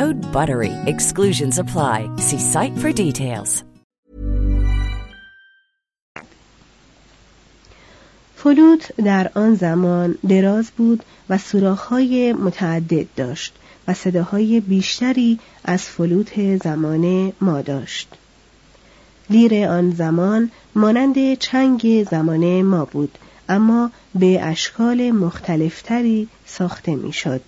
Code 0.00 0.20
BUTTERY. 0.36 0.72
Exclusions 0.92 1.56
apply. 1.64 1.96
See 2.26 2.42
site 2.52 2.76
for 2.82 2.92
details. 2.92 3.62
فلوت 8.36 8.92
در 8.96 9.30
آن 9.34 9.54
زمان 9.54 10.14
دراز 10.28 10.70
بود 10.76 11.02
و 11.28 11.38
سوراخ‌های 11.38 12.32
متعدد 12.32 13.06
داشت 13.16 13.54
و 13.88 13.94
صداهای 13.94 14.60
بیشتری 14.60 15.38
از 15.64 15.82
فلوت 15.82 16.56
زمان 16.56 17.32
ما 17.40 17.62
داشت. 17.62 18.08
لیر 19.30 19.66
آن 19.68 19.90
زمان 19.90 20.50
مانند 20.74 21.34
چنگ 21.34 22.06
زمان 22.10 22.62
ما 22.62 22.84
بود 22.84 23.18
اما 23.48 23.90
به 24.14 24.44
اشکال 24.44 25.10
مختلفتری 25.10 26.28
ساخته 26.46 26.96
می‌شد. 26.96 27.40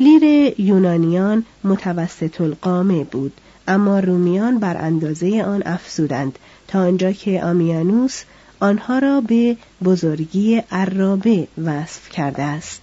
لیر 0.00 0.54
یونانیان 0.60 1.44
متوسط 1.64 2.40
القامه 2.40 3.04
بود 3.04 3.32
اما 3.68 4.00
رومیان 4.00 4.58
بر 4.58 4.76
اندازه 4.76 5.42
آن 5.42 5.62
افزودند 5.66 6.38
تا 6.68 6.80
آنجا 6.80 7.12
که 7.12 7.44
آمیانوس 7.44 8.22
آنها 8.60 8.98
را 8.98 9.20
به 9.20 9.56
بزرگی 9.84 10.62
عرابه 10.70 11.48
وصف 11.64 12.08
کرده 12.08 12.42
است. 12.42 12.82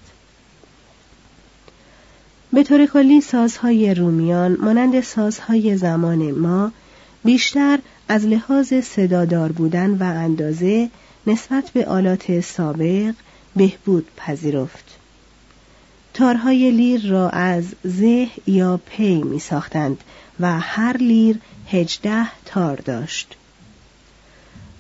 به 2.54 2.64
طور 2.64 2.86
کلی 2.86 3.22
سازهای 3.22 3.94
رومیان 3.94 4.58
مانند 4.62 5.02
سازهای 5.02 5.78
زمان 5.78 6.32
ما 6.32 6.72
بیشتر 7.24 7.80
از 8.08 8.26
لحاظ 8.26 8.74
صدادار 8.74 9.52
بودن 9.52 9.90
و 9.90 10.04
اندازه 10.04 10.90
نسبت 11.28 11.70
به 11.70 11.86
آلات 11.86 12.40
سابق 12.40 13.14
بهبود 13.56 14.08
پذیرفت. 14.18 15.03
تارهای 16.14 16.72
لیر 16.72 17.08
را 17.08 17.30
از 17.30 17.66
زه 17.84 18.28
یا 18.48 18.80
پی 18.86 19.24
می 19.24 19.40
ساختند 19.40 20.04
و 20.40 20.60
هر 20.60 20.98
لیر 20.98 21.40
هجده 21.68 22.28
تار 22.46 22.76
داشت 22.76 23.36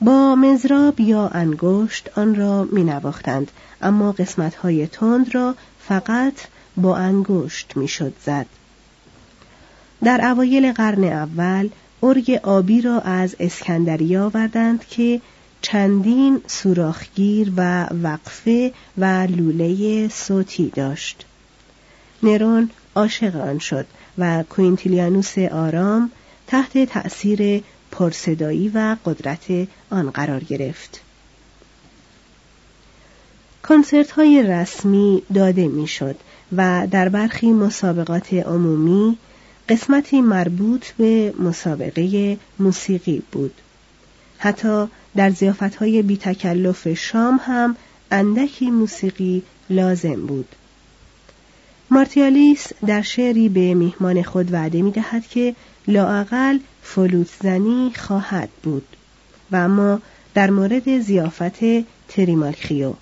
با 0.01 0.35
مزراب 0.35 0.99
یا 0.99 1.27
انگشت 1.27 2.09
آن 2.17 2.35
را 2.35 2.63
می 2.63 2.83
نواختند 2.83 3.51
اما 3.81 4.11
قسمت 4.11 4.55
های 4.55 4.87
تند 4.87 5.35
را 5.35 5.55
فقط 5.79 6.33
با 6.77 6.97
انگشت 6.97 7.77
می 7.77 7.87
شد 7.87 8.13
زد. 8.25 8.45
در 10.03 10.25
اوایل 10.31 10.71
قرن 10.71 11.03
اول 11.03 11.69
ارگ 12.03 12.39
آبی 12.43 12.81
را 12.81 12.99
از 12.99 13.35
اسکندری 13.39 14.17
آوردند 14.17 14.85
که 14.87 15.21
چندین 15.63 16.41
سوراخگیر 16.47 17.51
و 17.57 17.87
وقفه 18.03 18.73
و 18.97 19.27
لوله 19.29 20.07
صوتی 20.07 20.69
داشت. 20.75 21.25
نرون 22.23 22.69
عاشق 22.95 23.35
آن 23.35 23.59
شد 23.59 23.85
و 24.17 24.43
کوینتیلیانوس 24.43 25.37
آرام 25.37 26.11
تحت 26.47 26.85
تأثیر 26.85 27.63
پرصدایی 27.91 28.71
و 28.73 28.95
قدرت 29.05 29.67
آن 29.89 30.09
قرار 30.09 30.43
گرفت. 30.43 31.01
کنسرت 33.63 34.11
های 34.11 34.43
رسمی 34.43 35.23
داده 35.33 35.67
می‌شد 35.67 36.15
و 36.57 36.87
در 36.91 37.09
برخی 37.09 37.51
مسابقات 37.51 38.33
عمومی 38.33 39.17
قسمتی 39.69 40.21
مربوط 40.21 40.91
به 40.91 41.33
مسابقه 41.39 42.37
موسیقی 42.59 43.23
بود. 43.31 43.53
حتی 44.37 44.87
در 45.15 45.29
زیافت 45.29 45.75
های 45.75 46.01
بی 46.01 46.17
تکلف 46.17 46.93
شام 46.93 47.39
هم 47.43 47.75
اندکی 48.11 48.71
موسیقی 48.71 49.43
لازم 49.69 50.25
بود. 50.25 50.47
مارتیالیس 51.91 52.67
در 52.87 53.01
شعری 53.01 53.49
به 53.49 53.73
میهمان 53.73 54.23
خود 54.23 54.53
وعده 54.53 54.81
می 54.81 54.91
دهد 54.91 55.27
که 55.27 55.55
لااقل 55.87 56.57
فلوت 56.81 57.29
زنی 57.43 57.91
خواهد 57.95 58.49
بود 58.63 58.87
و 59.51 59.55
اما 59.55 60.01
در 60.33 60.49
مورد 60.49 60.99
زیافت 60.99 61.59
تریمالخیو 62.07 62.93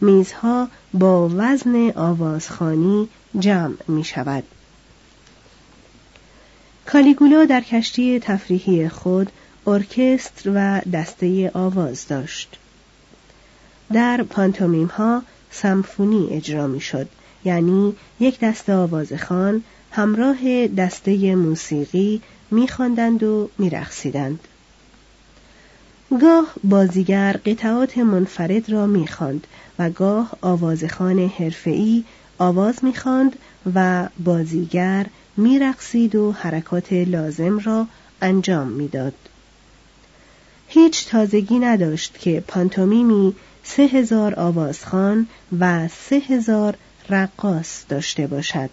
میزها 0.00 0.68
با 0.94 1.30
وزن 1.34 1.90
آوازخانی 1.90 3.08
جمع 3.38 3.76
می 3.88 4.04
شود. 4.04 4.44
کالیگولا 6.86 7.44
در 7.44 7.60
کشتی 7.60 8.20
تفریحی 8.20 8.88
خود 8.88 9.32
ارکستر 9.66 10.52
و 10.54 10.80
دسته 10.92 11.50
آواز 11.54 12.06
داشت. 12.08 12.58
در 13.92 14.22
پانتومیم 14.22 14.86
ها 14.86 15.22
سمفونی 15.50 16.28
اجرا 16.30 16.66
می 16.66 16.80
شد 16.80 17.08
یعنی 17.44 17.94
یک 18.20 18.40
دسته 18.40 18.74
آوازخان 18.74 19.62
همراه 19.90 20.66
دسته 20.66 21.34
موسیقی 21.34 22.22
میخواندند 22.50 23.22
و 23.22 23.50
میرقصیدند 23.58 24.40
گاه 26.20 26.54
بازیگر 26.64 27.32
قطعات 27.46 27.98
منفرد 27.98 28.70
را 28.70 28.86
می‌خواند 28.86 29.46
و 29.78 29.90
گاه 29.90 30.30
آوازخان 30.40 31.18
حرفه‌ای 31.18 32.04
آواز 32.38 32.84
می‌خواند 32.84 33.36
و 33.74 34.08
بازیگر 34.24 35.06
میرقصید 35.36 36.14
و 36.14 36.32
حرکات 36.32 36.92
لازم 36.92 37.58
را 37.58 37.86
انجام 38.22 38.68
می‌داد 38.68 39.14
هیچ 40.72 41.08
تازگی 41.08 41.58
نداشت 41.58 42.18
که 42.18 42.44
پانتومیمی 42.48 43.34
سه 43.64 43.82
هزار 43.82 44.34
آوازخان 44.34 45.26
و 45.58 45.88
سه 45.88 46.16
هزار 46.16 46.74
رقاص 47.08 47.84
داشته 47.88 48.26
باشد. 48.26 48.70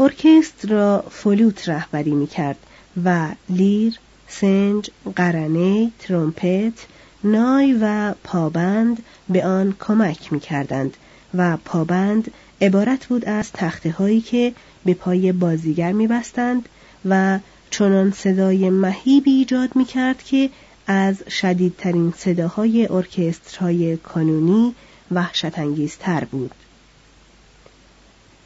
ارکستر 0.00 0.68
را 0.68 1.04
فلوت 1.10 1.68
رهبری 1.68 2.10
می 2.10 2.26
کرد 2.26 2.56
و 3.04 3.28
لیر، 3.48 3.98
سنج، 4.28 4.90
قرنه، 5.16 5.90
ترومپت، 5.98 6.86
نای 7.24 7.78
و 7.80 8.14
پابند 8.24 9.02
به 9.28 9.46
آن 9.46 9.74
کمک 9.80 10.32
می 10.32 10.40
کردند 10.40 10.96
و 11.34 11.56
پابند 11.64 12.30
عبارت 12.60 13.06
بود 13.06 13.24
از 13.24 13.52
تخته 13.52 13.90
هایی 13.90 14.20
که 14.20 14.52
به 14.84 14.94
پای 14.94 15.32
بازیگر 15.32 15.92
می 15.92 16.06
بستند 16.06 16.68
و 17.04 17.38
چنان 17.70 18.10
صدای 18.10 18.70
مهیبی 18.70 19.30
ایجاد 19.30 19.76
می 19.76 19.84
کرد 19.84 20.22
که 20.22 20.50
از 20.86 21.16
شدیدترین 21.28 22.14
صداهای 22.16 22.86
ارکسترهای 22.90 23.96
کانونی 23.96 24.74
وحشت 25.10 25.98
تر 25.98 26.24
بود. 26.24 26.54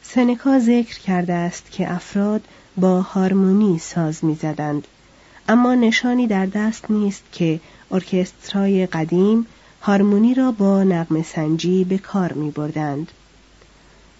سنکا 0.03 0.59
ذکر 0.59 0.99
کرده 0.99 1.33
است 1.33 1.71
که 1.71 1.93
افراد 1.93 2.41
با 2.77 3.01
هارمونی 3.01 3.79
ساز 3.79 4.25
می‌زدند 4.25 4.87
اما 5.49 5.75
نشانی 5.75 6.27
در 6.27 6.45
دست 6.45 6.91
نیست 6.91 7.23
که 7.31 7.59
ارکسترهای 7.91 8.85
قدیم 8.85 9.45
هارمونی 9.81 10.33
را 10.33 10.51
با 10.51 10.83
نغم 10.83 11.23
سنجی 11.23 11.83
به 11.83 11.97
کار 11.97 12.33
می 12.33 12.51
بردند. 12.51 13.11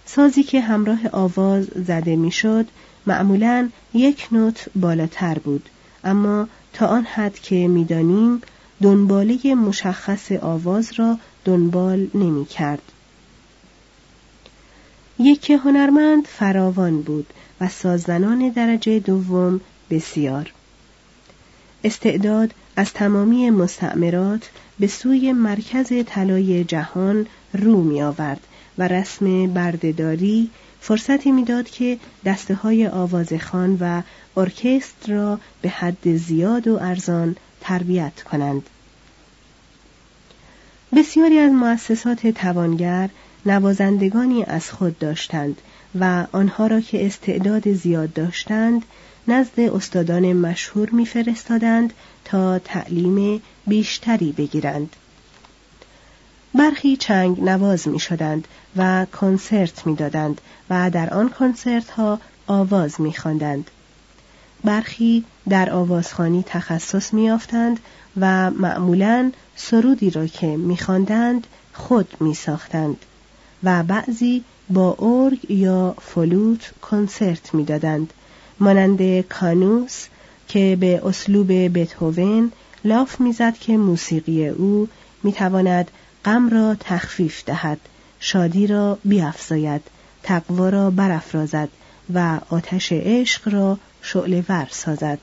سازی 0.05 0.43
که 0.43 0.61
همراه 0.61 0.99
آواز 1.11 1.65
زده 1.65 2.15
می‌شد 2.15 2.65
معمولا 3.05 3.69
یک 3.93 4.27
نوت 4.31 4.65
بالاتر 4.75 5.39
بود 5.39 5.69
اما 6.03 6.47
تا 6.73 6.87
آن 6.87 7.03
حد 7.03 7.39
که 7.39 7.67
می‌دانیم 7.67 8.41
دنباله 8.81 9.55
مشخص 9.55 10.31
آواز 10.31 10.93
را 10.95 11.17
دنبال 11.45 12.07
نمی 12.13 12.45
کرد. 12.45 12.81
یک 15.19 15.51
هنرمند 15.51 16.25
فراوان 16.25 17.01
بود 17.01 17.27
و 17.61 17.69
سازنان 17.69 18.49
درجه 18.49 18.99
دوم 18.99 19.61
بسیار. 19.89 20.53
استعداد 21.83 22.53
از 22.75 22.93
تمامی 22.93 23.49
مستعمرات 23.49 24.49
به 24.79 24.87
سوی 24.87 25.33
مرکز 25.33 25.91
طلای 26.05 26.63
جهان 26.63 27.27
رو 27.53 27.83
می 27.83 28.01
آورد 28.01 28.47
و 28.77 28.87
رسم 28.87 29.47
بردهداری 29.53 30.49
فرصتی 30.81 31.31
می‌داد 31.31 31.69
که 31.69 31.97
دسته 32.25 32.55
های 32.55 32.87
آوازخان 32.87 33.77
و 33.81 34.01
ارکستر 34.37 35.13
را 35.13 35.39
به 35.61 35.69
حد 35.69 36.15
زیاد 36.15 36.67
و 36.67 36.77
ارزان 36.81 37.35
تربیت 37.61 38.23
کنند. 38.23 38.69
بسیاری 40.95 41.37
از 41.37 41.51
مؤسسات 41.51 42.27
توانگر 42.27 43.09
نوازندگانی 43.45 44.43
از 44.43 44.71
خود 44.71 44.99
داشتند 44.99 45.61
و 45.99 46.27
آنها 46.31 46.67
را 46.67 46.81
که 46.81 47.05
استعداد 47.05 47.73
زیاد 47.73 48.13
داشتند 48.13 48.85
نزد 49.27 49.59
استادان 49.59 50.33
مشهور 50.33 50.89
میفرستادند 50.89 51.93
تا 52.25 52.59
تعلیم 52.59 53.41
بیشتری 53.67 54.31
بگیرند 54.31 54.95
برخی 56.53 56.97
چنگ 56.97 57.43
نواز 57.43 57.87
می 57.87 57.99
شدند 57.99 58.47
و 58.75 59.05
کنسرت 59.05 59.87
می 59.87 59.95
دادند 59.95 60.41
و 60.69 60.89
در 60.89 61.13
آن 61.13 61.29
کنسرت 61.29 61.89
ها 61.89 62.19
آواز 62.47 63.01
می 63.01 63.13
خواندند. 63.13 63.71
برخی 64.63 65.25
در 65.49 65.69
آوازخانی 65.69 66.43
تخصص 66.47 67.13
می 67.13 67.31
آفتند 67.31 67.79
و 68.19 68.51
معمولا 68.51 69.31
سرودی 69.55 70.09
را 70.09 70.27
که 70.27 70.47
می 70.47 70.77
خواندند 70.77 71.47
خود 71.73 72.13
می 72.19 72.33
ساختند 72.33 72.97
و 73.63 73.83
بعضی 73.83 74.43
با 74.69 74.95
ارگ 74.99 75.51
یا 75.51 75.95
فلوت 76.01 76.73
کنسرت 76.81 77.53
می 77.53 77.63
دادند. 77.63 78.13
مانند 78.59 79.21
کانوس 79.21 80.05
که 80.47 80.77
به 80.79 81.01
اسلوب 81.05 81.47
بتهوون 81.79 82.51
لاف 82.85 83.19
می‌زد 83.19 83.53
که 83.53 83.77
موسیقی 83.77 84.47
او 84.47 84.87
می‌تواند 85.23 85.91
غم 86.25 86.49
را 86.49 86.75
تخفیف 86.79 87.45
دهد 87.45 87.79
شادی 88.19 88.67
را 88.67 88.97
بیافزاید 89.05 89.81
تقوا 90.23 90.69
را 90.69 90.89
برافرازد 90.89 91.69
و 92.13 92.39
آتش 92.49 92.91
عشق 92.91 93.53
را 93.53 93.77
شعله 94.01 94.43
ور 94.49 94.67
سازد. 94.71 95.19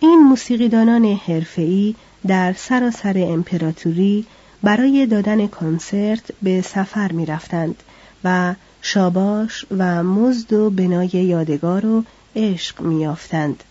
این 0.00 0.18
موسیقیدانان 0.18 1.04
حرفه‌ای 1.04 1.94
در 2.26 2.52
سراسر 2.52 3.14
امپراتوری 3.16 4.26
برای 4.62 5.06
دادن 5.06 5.46
کنسرت 5.46 6.22
به 6.42 6.62
سفر 6.62 7.12
می 7.12 7.26
رفتند 7.26 7.82
و 8.24 8.54
شاباش 8.82 9.66
و 9.78 10.02
مزد 10.02 10.52
و 10.52 10.70
بنای 10.70 11.08
یادگار 11.08 11.86
و 11.86 12.04
عشق 12.36 12.80
میافتند 12.80 13.64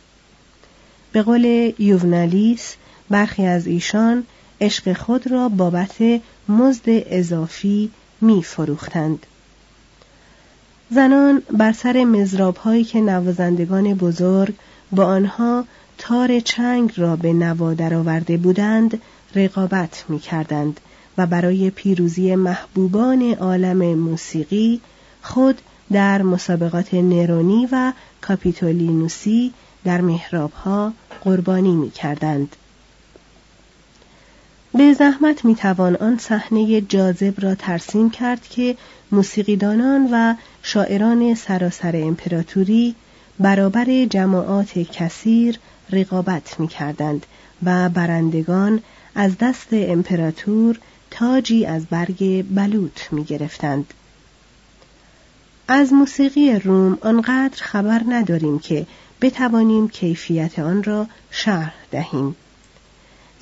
به 1.11 1.21
قول 1.21 1.73
یوونالیس 1.79 2.75
برخی 3.09 3.45
از 3.45 3.67
ایشان 3.67 4.23
عشق 4.61 4.93
خود 4.93 5.31
را 5.31 5.49
بابت 5.49 5.95
مزد 6.49 6.83
اضافی 6.85 7.91
می 8.21 8.43
فروختند. 8.43 9.25
زنان 10.91 11.41
بر 11.51 11.71
سر 11.71 12.03
مزراب 12.03 12.57
هایی 12.57 12.83
که 12.83 13.01
نوازندگان 13.01 13.93
بزرگ 13.93 14.53
با 14.91 15.05
آنها 15.05 15.65
تار 15.97 16.39
چنگ 16.39 16.93
را 16.97 17.15
به 17.15 17.33
نوا 17.33 17.73
درآورده 17.73 18.37
بودند 18.37 19.01
رقابت 19.35 20.05
می 20.09 20.19
کردند 20.19 20.79
و 21.17 21.27
برای 21.27 21.69
پیروزی 21.69 22.35
محبوبان 22.35 23.33
عالم 23.33 23.77
موسیقی 23.77 24.81
خود 25.21 25.61
در 25.91 26.21
مسابقات 26.21 26.93
نرونی 26.93 27.67
و 27.71 27.93
کاپیتولینوسی 28.21 29.53
در 29.83 30.01
محرابها 30.01 30.93
قربانی 31.23 31.75
می 31.75 31.91
کردند. 31.91 32.55
به 34.73 34.93
زحمت 34.93 35.45
می 35.45 35.55
توان 35.55 35.95
آن 35.95 36.17
صحنه 36.17 36.81
جاذب 36.81 37.43
را 37.43 37.55
ترسیم 37.55 38.09
کرد 38.09 38.41
که 38.41 38.77
موسیقیدانان 39.11 40.09
و 40.11 40.35
شاعران 40.63 41.35
سراسر 41.35 41.95
امپراتوری 41.95 42.95
برابر 43.39 44.05
جماعات 44.05 44.79
کثیر 44.79 45.59
رقابت 45.91 46.59
می 46.59 46.67
کردند 46.67 47.25
و 47.63 47.89
برندگان 47.89 48.81
از 49.15 49.37
دست 49.37 49.67
امپراتور 49.71 50.79
تاجی 51.11 51.65
از 51.65 51.85
برگ 51.85 52.45
بلوط 52.55 52.99
می 53.11 53.23
گرفتند. 53.23 53.93
از 55.67 55.93
موسیقی 55.93 56.59
روم 56.59 56.97
آنقدر 57.01 57.63
خبر 57.63 58.01
نداریم 58.09 58.59
که 58.59 58.85
بتوانیم 59.21 59.89
کیفیت 59.89 60.59
آن 60.59 60.83
را 60.83 61.07
شرح 61.31 61.73
دهیم. 61.91 62.35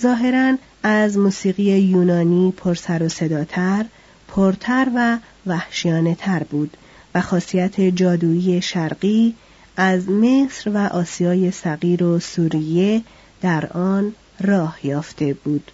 ظاهرا 0.01 0.57
از 0.83 1.17
موسیقی 1.17 1.63
یونانی 1.63 2.53
پرسر 2.57 3.03
و 3.03 3.09
صداتر، 3.09 3.85
پرتر 4.27 4.87
و 4.95 5.17
وحشیانه 5.45 6.15
تر 6.15 6.43
بود 6.43 6.77
و 7.15 7.21
خاصیت 7.21 7.81
جادویی 7.81 8.61
شرقی 8.61 9.35
از 9.77 10.09
مصر 10.09 10.69
و 10.69 10.77
آسیای 10.77 11.51
صغیر 11.51 12.03
و 12.03 12.19
سوریه 12.19 13.01
در 13.41 13.65
آن 13.65 14.13
راه 14.39 14.77
یافته 14.83 15.33
بود. 15.33 15.71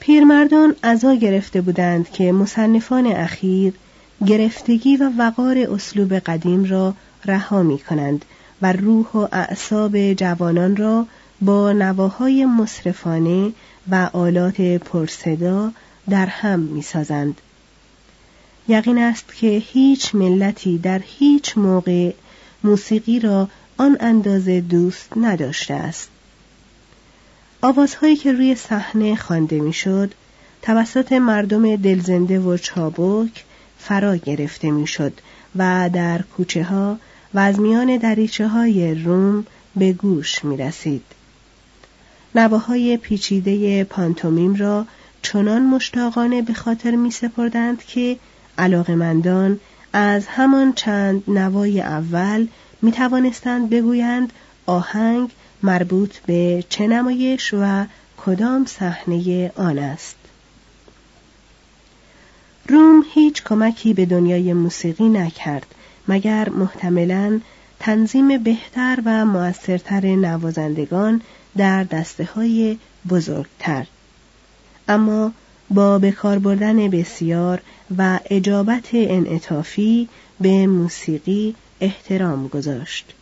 پیرمردان 0.00 0.76
عزا 0.84 1.14
گرفته 1.14 1.60
بودند 1.60 2.10
که 2.10 2.32
مصنفان 2.32 3.06
اخیر 3.06 3.74
گرفتگی 4.26 4.96
و 4.96 5.10
وقار 5.18 5.58
اسلوب 5.58 6.14
قدیم 6.14 6.64
را 6.64 6.94
رها 7.24 7.62
می 7.62 7.78
کنند 7.78 8.24
و 8.62 8.72
روح 8.72 9.06
و 9.06 9.28
اعصاب 9.32 10.12
جوانان 10.12 10.76
را 10.76 11.06
با 11.44 11.72
نواهای 11.72 12.46
مصرفانه 12.46 13.52
و 13.90 14.10
آلات 14.12 14.60
پرصدا 14.60 15.72
در 16.10 16.26
هم 16.26 16.60
می 16.60 16.82
سازند. 16.82 17.40
یقین 18.68 18.98
است 18.98 19.34
که 19.34 19.46
هیچ 19.46 20.14
ملتی 20.14 20.78
در 20.78 21.00
هیچ 21.04 21.58
موقع 21.58 22.12
موسیقی 22.64 23.20
را 23.20 23.48
آن 23.76 23.96
اندازه 24.00 24.60
دوست 24.60 25.08
نداشته 25.16 25.74
است. 25.74 26.08
آوازهایی 27.62 28.16
که 28.16 28.32
روی 28.32 28.54
صحنه 28.54 29.16
خوانده 29.16 29.60
می‌شد 29.60 30.14
توسط 30.62 31.12
مردم 31.12 31.76
دلزنده 31.76 32.40
و 32.40 32.56
چابک 32.56 33.44
فرا 33.78 34.16
گرفته 34.16 34.70
می‌شد 34.70 35.12
و 35.56 35.90
در 35.92 36.22
کوچه 36.22 36.64
ها 36.64 36.98
و 37.34 37.38
از 37.38 37.60
میان 37.60 37.96
دریچه 37.96 38.48
های 38.48 38.94
روم 38.94 39.46
به 39.76 39.92
گوش 39.92 40.44
می 40.44 40.56
رسید. 40.56 41.02
نواهای 42.34 42.96
پیچیده 42.96 43.84
پانتومیم 43.84 44.54
را 44.54 44.86
چنان 45.22 45.62
مشتاقانه 45.62 46.42
به 46.42 46.54
خاطر 46.54 46.90
می 46.90 47.10
سپردند 47.10 47.84
که 47.84 48.16
علاقمندان 48.58 49.60
از 49.92 50.26
همان 50.26 50.72
چند 50.72 51.22
نوای 51.28 51.80
اول 51.80 52.46
می 52.82 52.92
توانستند 52.92 53.70
بگویند 53.70 54.32
آهنگ 54.66 55.30
مربوط 55.62 56.18
به 56.18 56.64
چه 56.68 56.86
نمایش 56.86 57.54
و 57.54 57.84
کدام 58.16 58.66
صحنه 58.66 59.52
آن 59.56 59.78
است. 59.78 60.16
روم 62.68 63.04
هیچ 63.14 63.44
کمکی 63.44 63.94
به 63.94 64.06
دنیای 64.06 64.52
موسیقی 64.52 65.08
نکرد 65.08 65.66
مگر 66.08 66.48
محتملا 66.48 67.40
تنظیم 67.80 68.38
بهتر 68.38 68.98
و 69.04 69.24
موثرتر 69.24 70.06
نوازندگان 70.06 71.20
در 71.56 71.84
دسته 71.84 72.24
های 72.24 72.78
بزرگتر. 73.08 73.86
اما 74.88 75.32
با 75.70 75.98
بکار 75.98 76.38
بردن 76.38 76.88
بسیار 76.88 77.60
و 77.98 78.20
اجابت 78.30 78.88
انعطافی 78.92 80.08
به 80.40 80.66
موسیقی 80.66 81.54
احترام 81.80 82.48
گذاشت. 82.48 83.14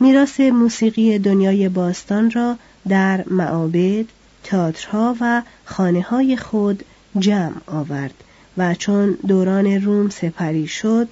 میراث 0.00 0.40
موسیقی 0.40 1.18
دنیای 1.18 1.68
باستان 1.68 2.30
را 2.30 2.56
در 2.88 3.24
معابد، 3.28 4.04
تئاترها 4.44 5.16
و 5.20 5.42
خانه 5.64 6.02
های 6.02 6.36
خود 6.36 6.84
جمع 7.18 7.56
آورد 7.66 8.14
و 8.56 8.74
چون 8.74 9.18
دوران 9.26 9.66
روم 9.66 10.10
سپری 10.10 10.66
شد 10.66 11.08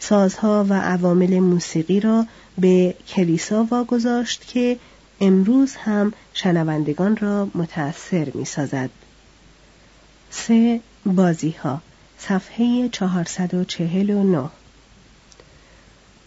سازها 0.00 0.66
و 0.68 0.74
عوامل 0.74 1.38
موسیقی 1.38 2.00
را 2.00 2.26
به 2.58 2.94
کلیسا 3.08 3.66
واگذاشت 3.70 4.46
که 4.48 4.76
امروز 5.20 5.76
هم 5.76 6.12
شنوندگان 6.34 7.16
را 7.16 7.50
متأثر 7.54 8.28
می 8.34 8.44
سازد. 8.44 8.90
سه 10.30 10.80
بازی 11.06 11.50
ها 11.50 11.82
صفحه 12.18 12.88
449 12.88 14.50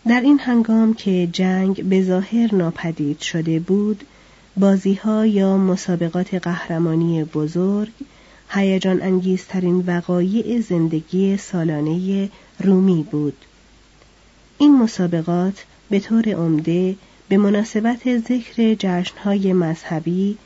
در 0.08 0.22
این 0.22 0.40
هنگام 0.40 0.94
که 0.94 1.30
جنگ 1.32 1.84
به 1.84 2.04
ظاهر 2.04 2.56
ناپدید 2.56 3.20
شده 3.20 3.60
بود 3.60 4.04
بازی 4.58 4.94
ها 4.94 5.26
یا 5.26 5.58
مسابقات 5.58 6.34
قهرمانی 6.34 7.24
بزرگ 7.24 7.92
هیجان 8.50 9.02
انگیزترین 9.02 9.84
وقایع 9.88 10.62
زندگی 10.62 11.38
سالانه 11.38 12.30
رومی 12.60 13.08
بود. 13.12 13.38
این 14.58 14.78
مسابقات 14.78 15.66
به 15.90 16.00
طور 16.00 16.30
عمده 16.30 16.96
به 17.32 17.38
مناسبت 17.38 18.18
ذکر 18.18 18.76
جشنهای 18.80 19.54
مذهبی، 19.54 20.38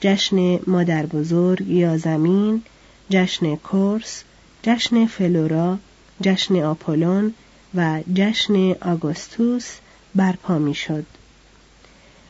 جشن 0.00 0.58
مادر 0.66 1.06
بزرگ 1.06 1.68
یا 1.68 1.96
زمین، 1.96 2.62
جشن 3.10 3.56
کورس، 3.56 4.22
جشن 4.62 5.06
فلورا، 5.06 5.78
جشن 6.22 6.62
آپولون 6.62 7.34
و 7.74 8.00
جشن 8.14 8.72
آگوستوس 8.72 9.70
برپا 10.14 10.58
می‌شد. 10.58 11.06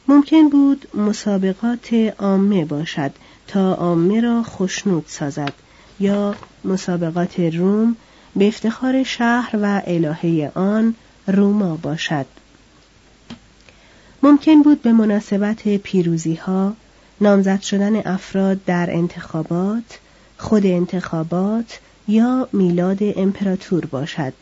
ممکن 0.09 0.49
بود 0.49 0.89
مسابقات 0.95 1.95
عامه 2.19 2.65
باشد 2.65 3.11
تا 3.49 3.75
عامه 3.75 4.21
را 4.21 4.43
خشنود 4.43 5.05
سازد 5.09 5.53
یا 6.01 6.35
مسابقات 6.65 7.41
روم 7.41 7.97
به 8.37 8.49
افتخار 8.49 9.03
شهر 9.03 9.57
و 9.63 9.83
الهه 9.87 10.53
آن 10.55 10.95
روما 11.27 11.77
باشد 11.77 12.27
ممکن 14.25 14.63
بود 14.63 14.83
به 14.83 14.93
مناسبت 14.93 15.69
پیروزی 15.69 16.35
ها 16.35 16.73
نامزد 17.21 17.61
شدن 17.61 17.97
افراد 17.97 18.65
در 18.65 18.91
انتخابات 18.91 19.99
خود 20.39 20.67
انتخابات 20.67 21.79
یا 22.09 22.49
میلاد 22.53 22.99
امپراتور 23.01 23.87
باشد. 23.87 24.33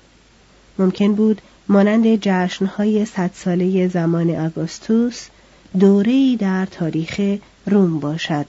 ممکن 0.79 1.15
بود 1.15 1.43
مانند 1.69 2.17
جشنهای 2.21 3.05
صد 3.05 3.31
ساله 3.35 3.89
زمان 3.89 4.31
آگوستوس 4.31 5.27
دوره‌ای 5.81 6.37
در 6.37 6.67
تاریخ 6.67 7.21
روم 7.67 8.01
باشد. 8.01 8.47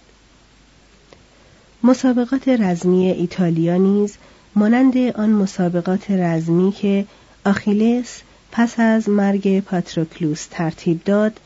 مسابقات 1.84 2.48
رزمی 2.48 3.06
ایتالیا 3.06 3.78
نیز 3.78 4.18
مانند 4.56 4.98
آن 4.98 5.30
مسابقات 5.30 6.12
رزمی 6.12 6.72
که 6.72 7.06
آخیلس 7.46 8.22
پس 8.56 8.80
از 8.80 9.10
مرگ 9.10 9.60
پاتروکلوس 9.60 10.46
ترتیب 10.52 11.04
داد 11.04 11.40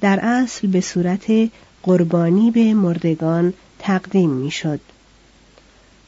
در 0.00 0.20
اصل 0.22 0.68
به 0.68 0.80
صورت 0.80 1.50
قربانی 1.82 2.50
به 2.50 2.74
مردگان 2.74 3.54
تقدیم 3.78 4.30
می‌شد. 4.30 4.80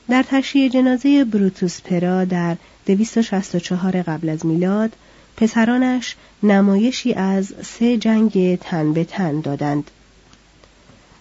در 0.09 0.23
تشییع 0.23 0.69
جنازه 0.69 1.25
بروتوس 1.25 1.81
پرا 1.81 2.25
در 2.25 2.57
264 2.87 4.03
قبل 4.03 4.29
از 4.29 4.47
میلاد 4.47 4.93
پسرانش 5.37 6.17
نمایشی 6.43 7.13
از 7.13 7.55
سه 7.63 7.97
جنگ 7.97 8.59
تن 8.59 8.93
به 8.93 9.05
تن 9.05 9.41
دادند. 9.41 9.91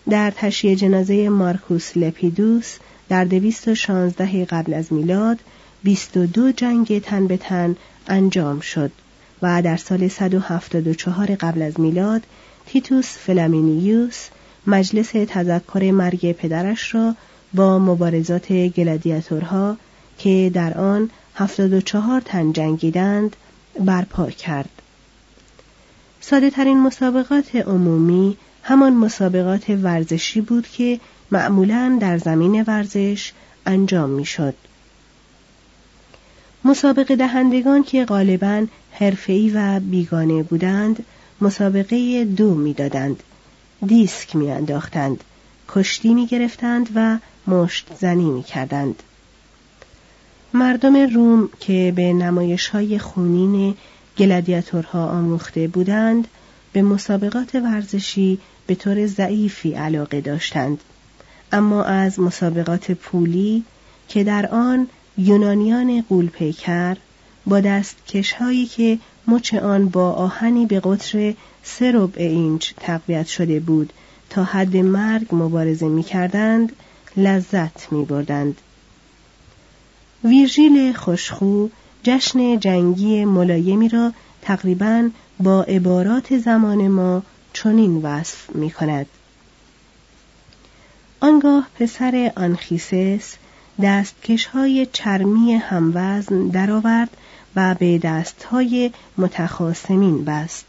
در 0.09 0.31
تشییع 0.35 0.75
جنازه 0.75 1.29
مارکوس 1.29 1.97
لپیدوس 1.97 2.77
در 3.09 3.23
216 3.23 4.45
قبل 4.45 4.73
از 4.73 4.93
میلاد 4.93 5.39
22 5.83 6.51
جنگ 6.51 7.01
تن 7.01 7.27
به 7.27 7.37
تن 7.37 7.75
انجام 8.07 8.59
شد 8.59 8.91
و 9.41 9.61
در 9.61 9.77
سال 9.77 10.07
174 10.07 11.35
قبل 11.35 11.61
از 11.61 11.79
میلاد 11.79 12.23
تیتوس 12.65 13.17
فلامینیوس 13.17 14.27
مجلس 14.67 15.11
تذکر 15.11 15.91
مرگ 15.91 16.31
پدرش 16.31 16.95
را 16.95 17.15
با 17.53 17.79
مبارزات 17.79 18.51
گلادیاتورها 18.51 19.77
که 20.17 20.51
در 20.53 20.77
آن 20.77 21.09
74 21.35 22.21
تن 22.21 22.51
جنگیدند 22.51 23.35
برپا 23.79 24.29
کرد. 24.29 24.69
ساده 26.21 26.49
ترین 26.49 26.79
مسابقات 26.79 27.55
عمومی 27.55 28.37
همان 28.63 28.93
مسابقات 28.93 29.69
ورزشی 29.69 30.41
بود 30.41 30.67
که 30.67 30.99
معمولا 31.31 31.97
در 32.01 32.17
زمین 32.17 32.63
ورزش 32.67 33.33
انجام 33.65 34.09
می‌شد. 34.09 34.55
مسابقه 36.65 37.15
دهندگان 37.15 37.83
که 37.83 38.05
غالبا 38.05 38.65
حرفه‌ای 38.91 39.49
و 39.49 39.79
بیگانه 39.79 40.43
بودند 40.43 41.05
مسابقه 41.41 42.25
دو 42.25 42.55
می‌دادند. 42.55 43.23
دیسک 43.85 44.35
میانداختند. 44.35 45.23
کشتی 45.69 46.13
می‌گرفتند 46.13 46.89
و 46.95 47.17
مشت 47.47 47.87
زنی 47.99 48.29
می‌کردند. 48.29 49.03
مردم 50.53 50.95
روم 50.95 51.49
که 51.59 51.93
به 51.95 52.13
نمایش 52.13 52.67
های 52.67 52.99
خونین 52.99 53.75
گلادیاتورها 54.17 55.09
آموخته 55.09 55.67
بودند 55.67 56.27
به 56.73 56.81
مسابقات 56.81 57.55
ورزشی 57.55 58.39
به 58.67 58.75
طور 58.75 59.07
ضعیفی 59.07 59.73
علاقه 59.73 60.21
داشتند. 60.21 60.79
اما 61.51 61.83
از 61.83 62.19
مسابقات 62.19 62.91
پولی 62.91 63.63
که 64.07 64.23
در 64.23 64.47
آن 64.47 64.87
یونانیان 65.17 66.01
قولپیکر 66.09 66.97
با 67.45 67.59
دستکش 67.59 68.33
هایی 68.33 68.65
که 68.65 68.99
مچ 69.27 69.53
آن 69.53 69.89
با 69.89 70.11
آهنی 70.11 70.65
به 70.65 70.79
قطر 70.79 71.33
سه 71.63 71.91
ربع 71.91 72.21
اینچ 72.21 72.73
تقویت 72.77 73.27
شده 73.27 73.59
بود 73.59 73.93
تا 74.29 74.43
حد 74.43 74.77
مرگ 74.77 75.27
مبارزه 75.31 75.87
می 75.87 76.03
کردند 76.03 76.71
لذت 77.17 77.91
می 77.91 78.05
بردند. 78.05 78.57
ویرژیل 80.23 80.93
خوشخو 80.93 81.67
جشن 82.03 82.59
جنگی 82.59 83.25
ملایمی 83.25 83.89
را 83.89 84.13
تقریبا 84.41 85.09
با 85.39 85.63
عبارات 85.63 86.37
زمان 86.37 86.87
ما 86.87 87.23
چنین 87.53 87.97
وصف 87.97 88.55
می 88.55 88.71
کند. 88.71 89.05
آنگاه 91.19 91.67
پسر 91.79 92.31
آنخیسس 92.35 93.35
دستکش 93.83 94.45
های 94.45 94.87
چرمی 94.93 95.53
هموزن 95.53 96.47
درآورد 96.47 97.17
و 97.55 97.75
به 97.79 97.97
دستهای 97.97 98.91
متخاسمین 99.17 100.25
بست. 100.25 100.65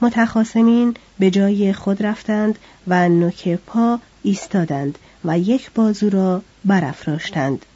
متخاسمین 0.00 0.96
به 1.18 1.30
جای 1.30 1.72
خود 1.72 2.02
رفتند 2.02 2.58
و 2.86 3.08
نوک 3.08 3.48
پا 3.48 4.00
ایستادند 4.22 4.98
و 5.24 5.38
یک 5.38 5.70
بازو 5.74 6.10
را 6.10 6.42
برافراشتند. 6.64 7.66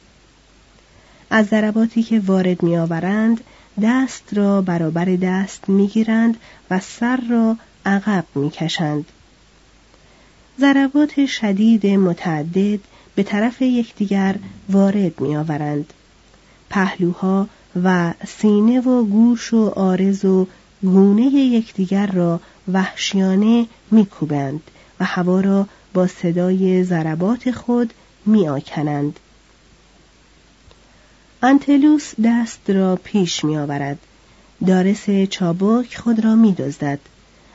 از 1.29 1.45
ضرباتی 1.45 2.03
که 2.03 2.19
وارد 2.19 2.63
میآورند 2.63 3.41
دست 3.81 4.23
را 4.33 4.61
برابر 4.61 5.05
دست 5.05 5.69
می‌گیرند 5.69 6.37
و 6.69 6.79
سر 6.79 7.19
را 7.29 7.57
عقب 7.85 8.25
می‌کشند. 8.35 9.05
ضربات 10.59 11.25
شدید 11.25 11.85
متعدد 11.85 12.79
به 13.15 13.23
طرف 13.23 13.61
یکدیگر 13.61 14.35
وارد 14.69 15.21
میآورند. 15.21 15.93
پهلوها 16.69 17.47
و 17.83 18.13
سینه 18.27 18.81
و 18.81 19.05
گوش 19.05 19.53
و 19.53 19.69
آرز 19.75 20.25
و 20.25 20.47
گونه 20.81 21.25
یکدیگر 21.25 22.07
را 22.07 22.39
وحشیانه 22.73 23.65
میکوبند 23.91 24.61
و 24.99 25.05
هوا 25.05 25.39
را 25.39 25.67
با 25.93 26.07
صدای 26.07 26.83
ضربات 26.83 27.51
خود 27.51 27.93
میآکنند. 28.25 29.19
انتلوس 31.43 32.13
دست 32.23 32.69
را 32.69 32.95
پیش 33.03 33.43
میآورد. 33.43 33.99
دارس 34.67 35.09
چابک 35.29 35.97
خود 35.97 36.25
را 36.25 36.35
میدزدد. 36.35 36.99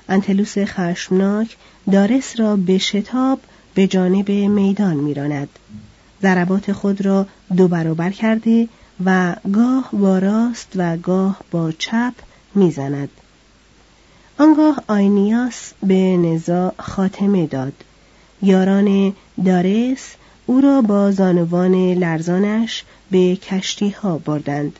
انتلوس 0.08 0.58
خشمناک 0.58 1.56
دارس 1.92 2.40
را 2.40 2.56
به 2.56 2.78
شتاب 2.78 3.40
به 3.76 3.86
جانب 3.86 4.30
میدان 4.30 4.96
میراند. 4.96 5.48
ضربات 6.22 6.72
خود 6.72 7.00
را 7.00 7.26
دو 7.56 7.68
برابر 7.68 8.10
کرده 8.10 8.68
و 9.04 9.36
گاه 9.52 9.88
با 9.92 10.18
راست 10.18 10.72
و 10.76 10.96
گاه 10.96 11.40
با 11.50 11.72
چپ 11.72 12.12
می‌زند. 12.54 13.08
آنگاه 14.38 14.82
آینیاس 14.88 15.72
به 15.82 16.16
نزا 16.16 16.72
خاتمه 16.78 17.46
داد. 17.46 17.72
یاران 18.42 19.12
دارس 19.44 20.14
او 20.46 20.60
را 20.60 20.82
با 20.82 21.10
زانوان 21.12 21.92
لرزانش 21.92 22.84
به 23.10 23.36
کشتی 23.36 23.90
ها 23.90 24.18
بردند. 24.18 24.78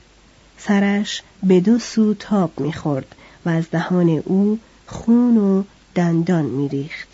سرش 0.59 1.22
به 1.42 1.61
دو 1.61 1.78
سو 1.78 2.14
تاب 2.14 2.61
می‌خورد 2.61 3.14
و 3.46 3.48
از 3.48 3.70
دهان 3.70 4.09
او 4.09 4.59
خون 4.87 5.37
و 5.37 5.62
دندان 5.94 6.44
میریخت. 6.44 7.09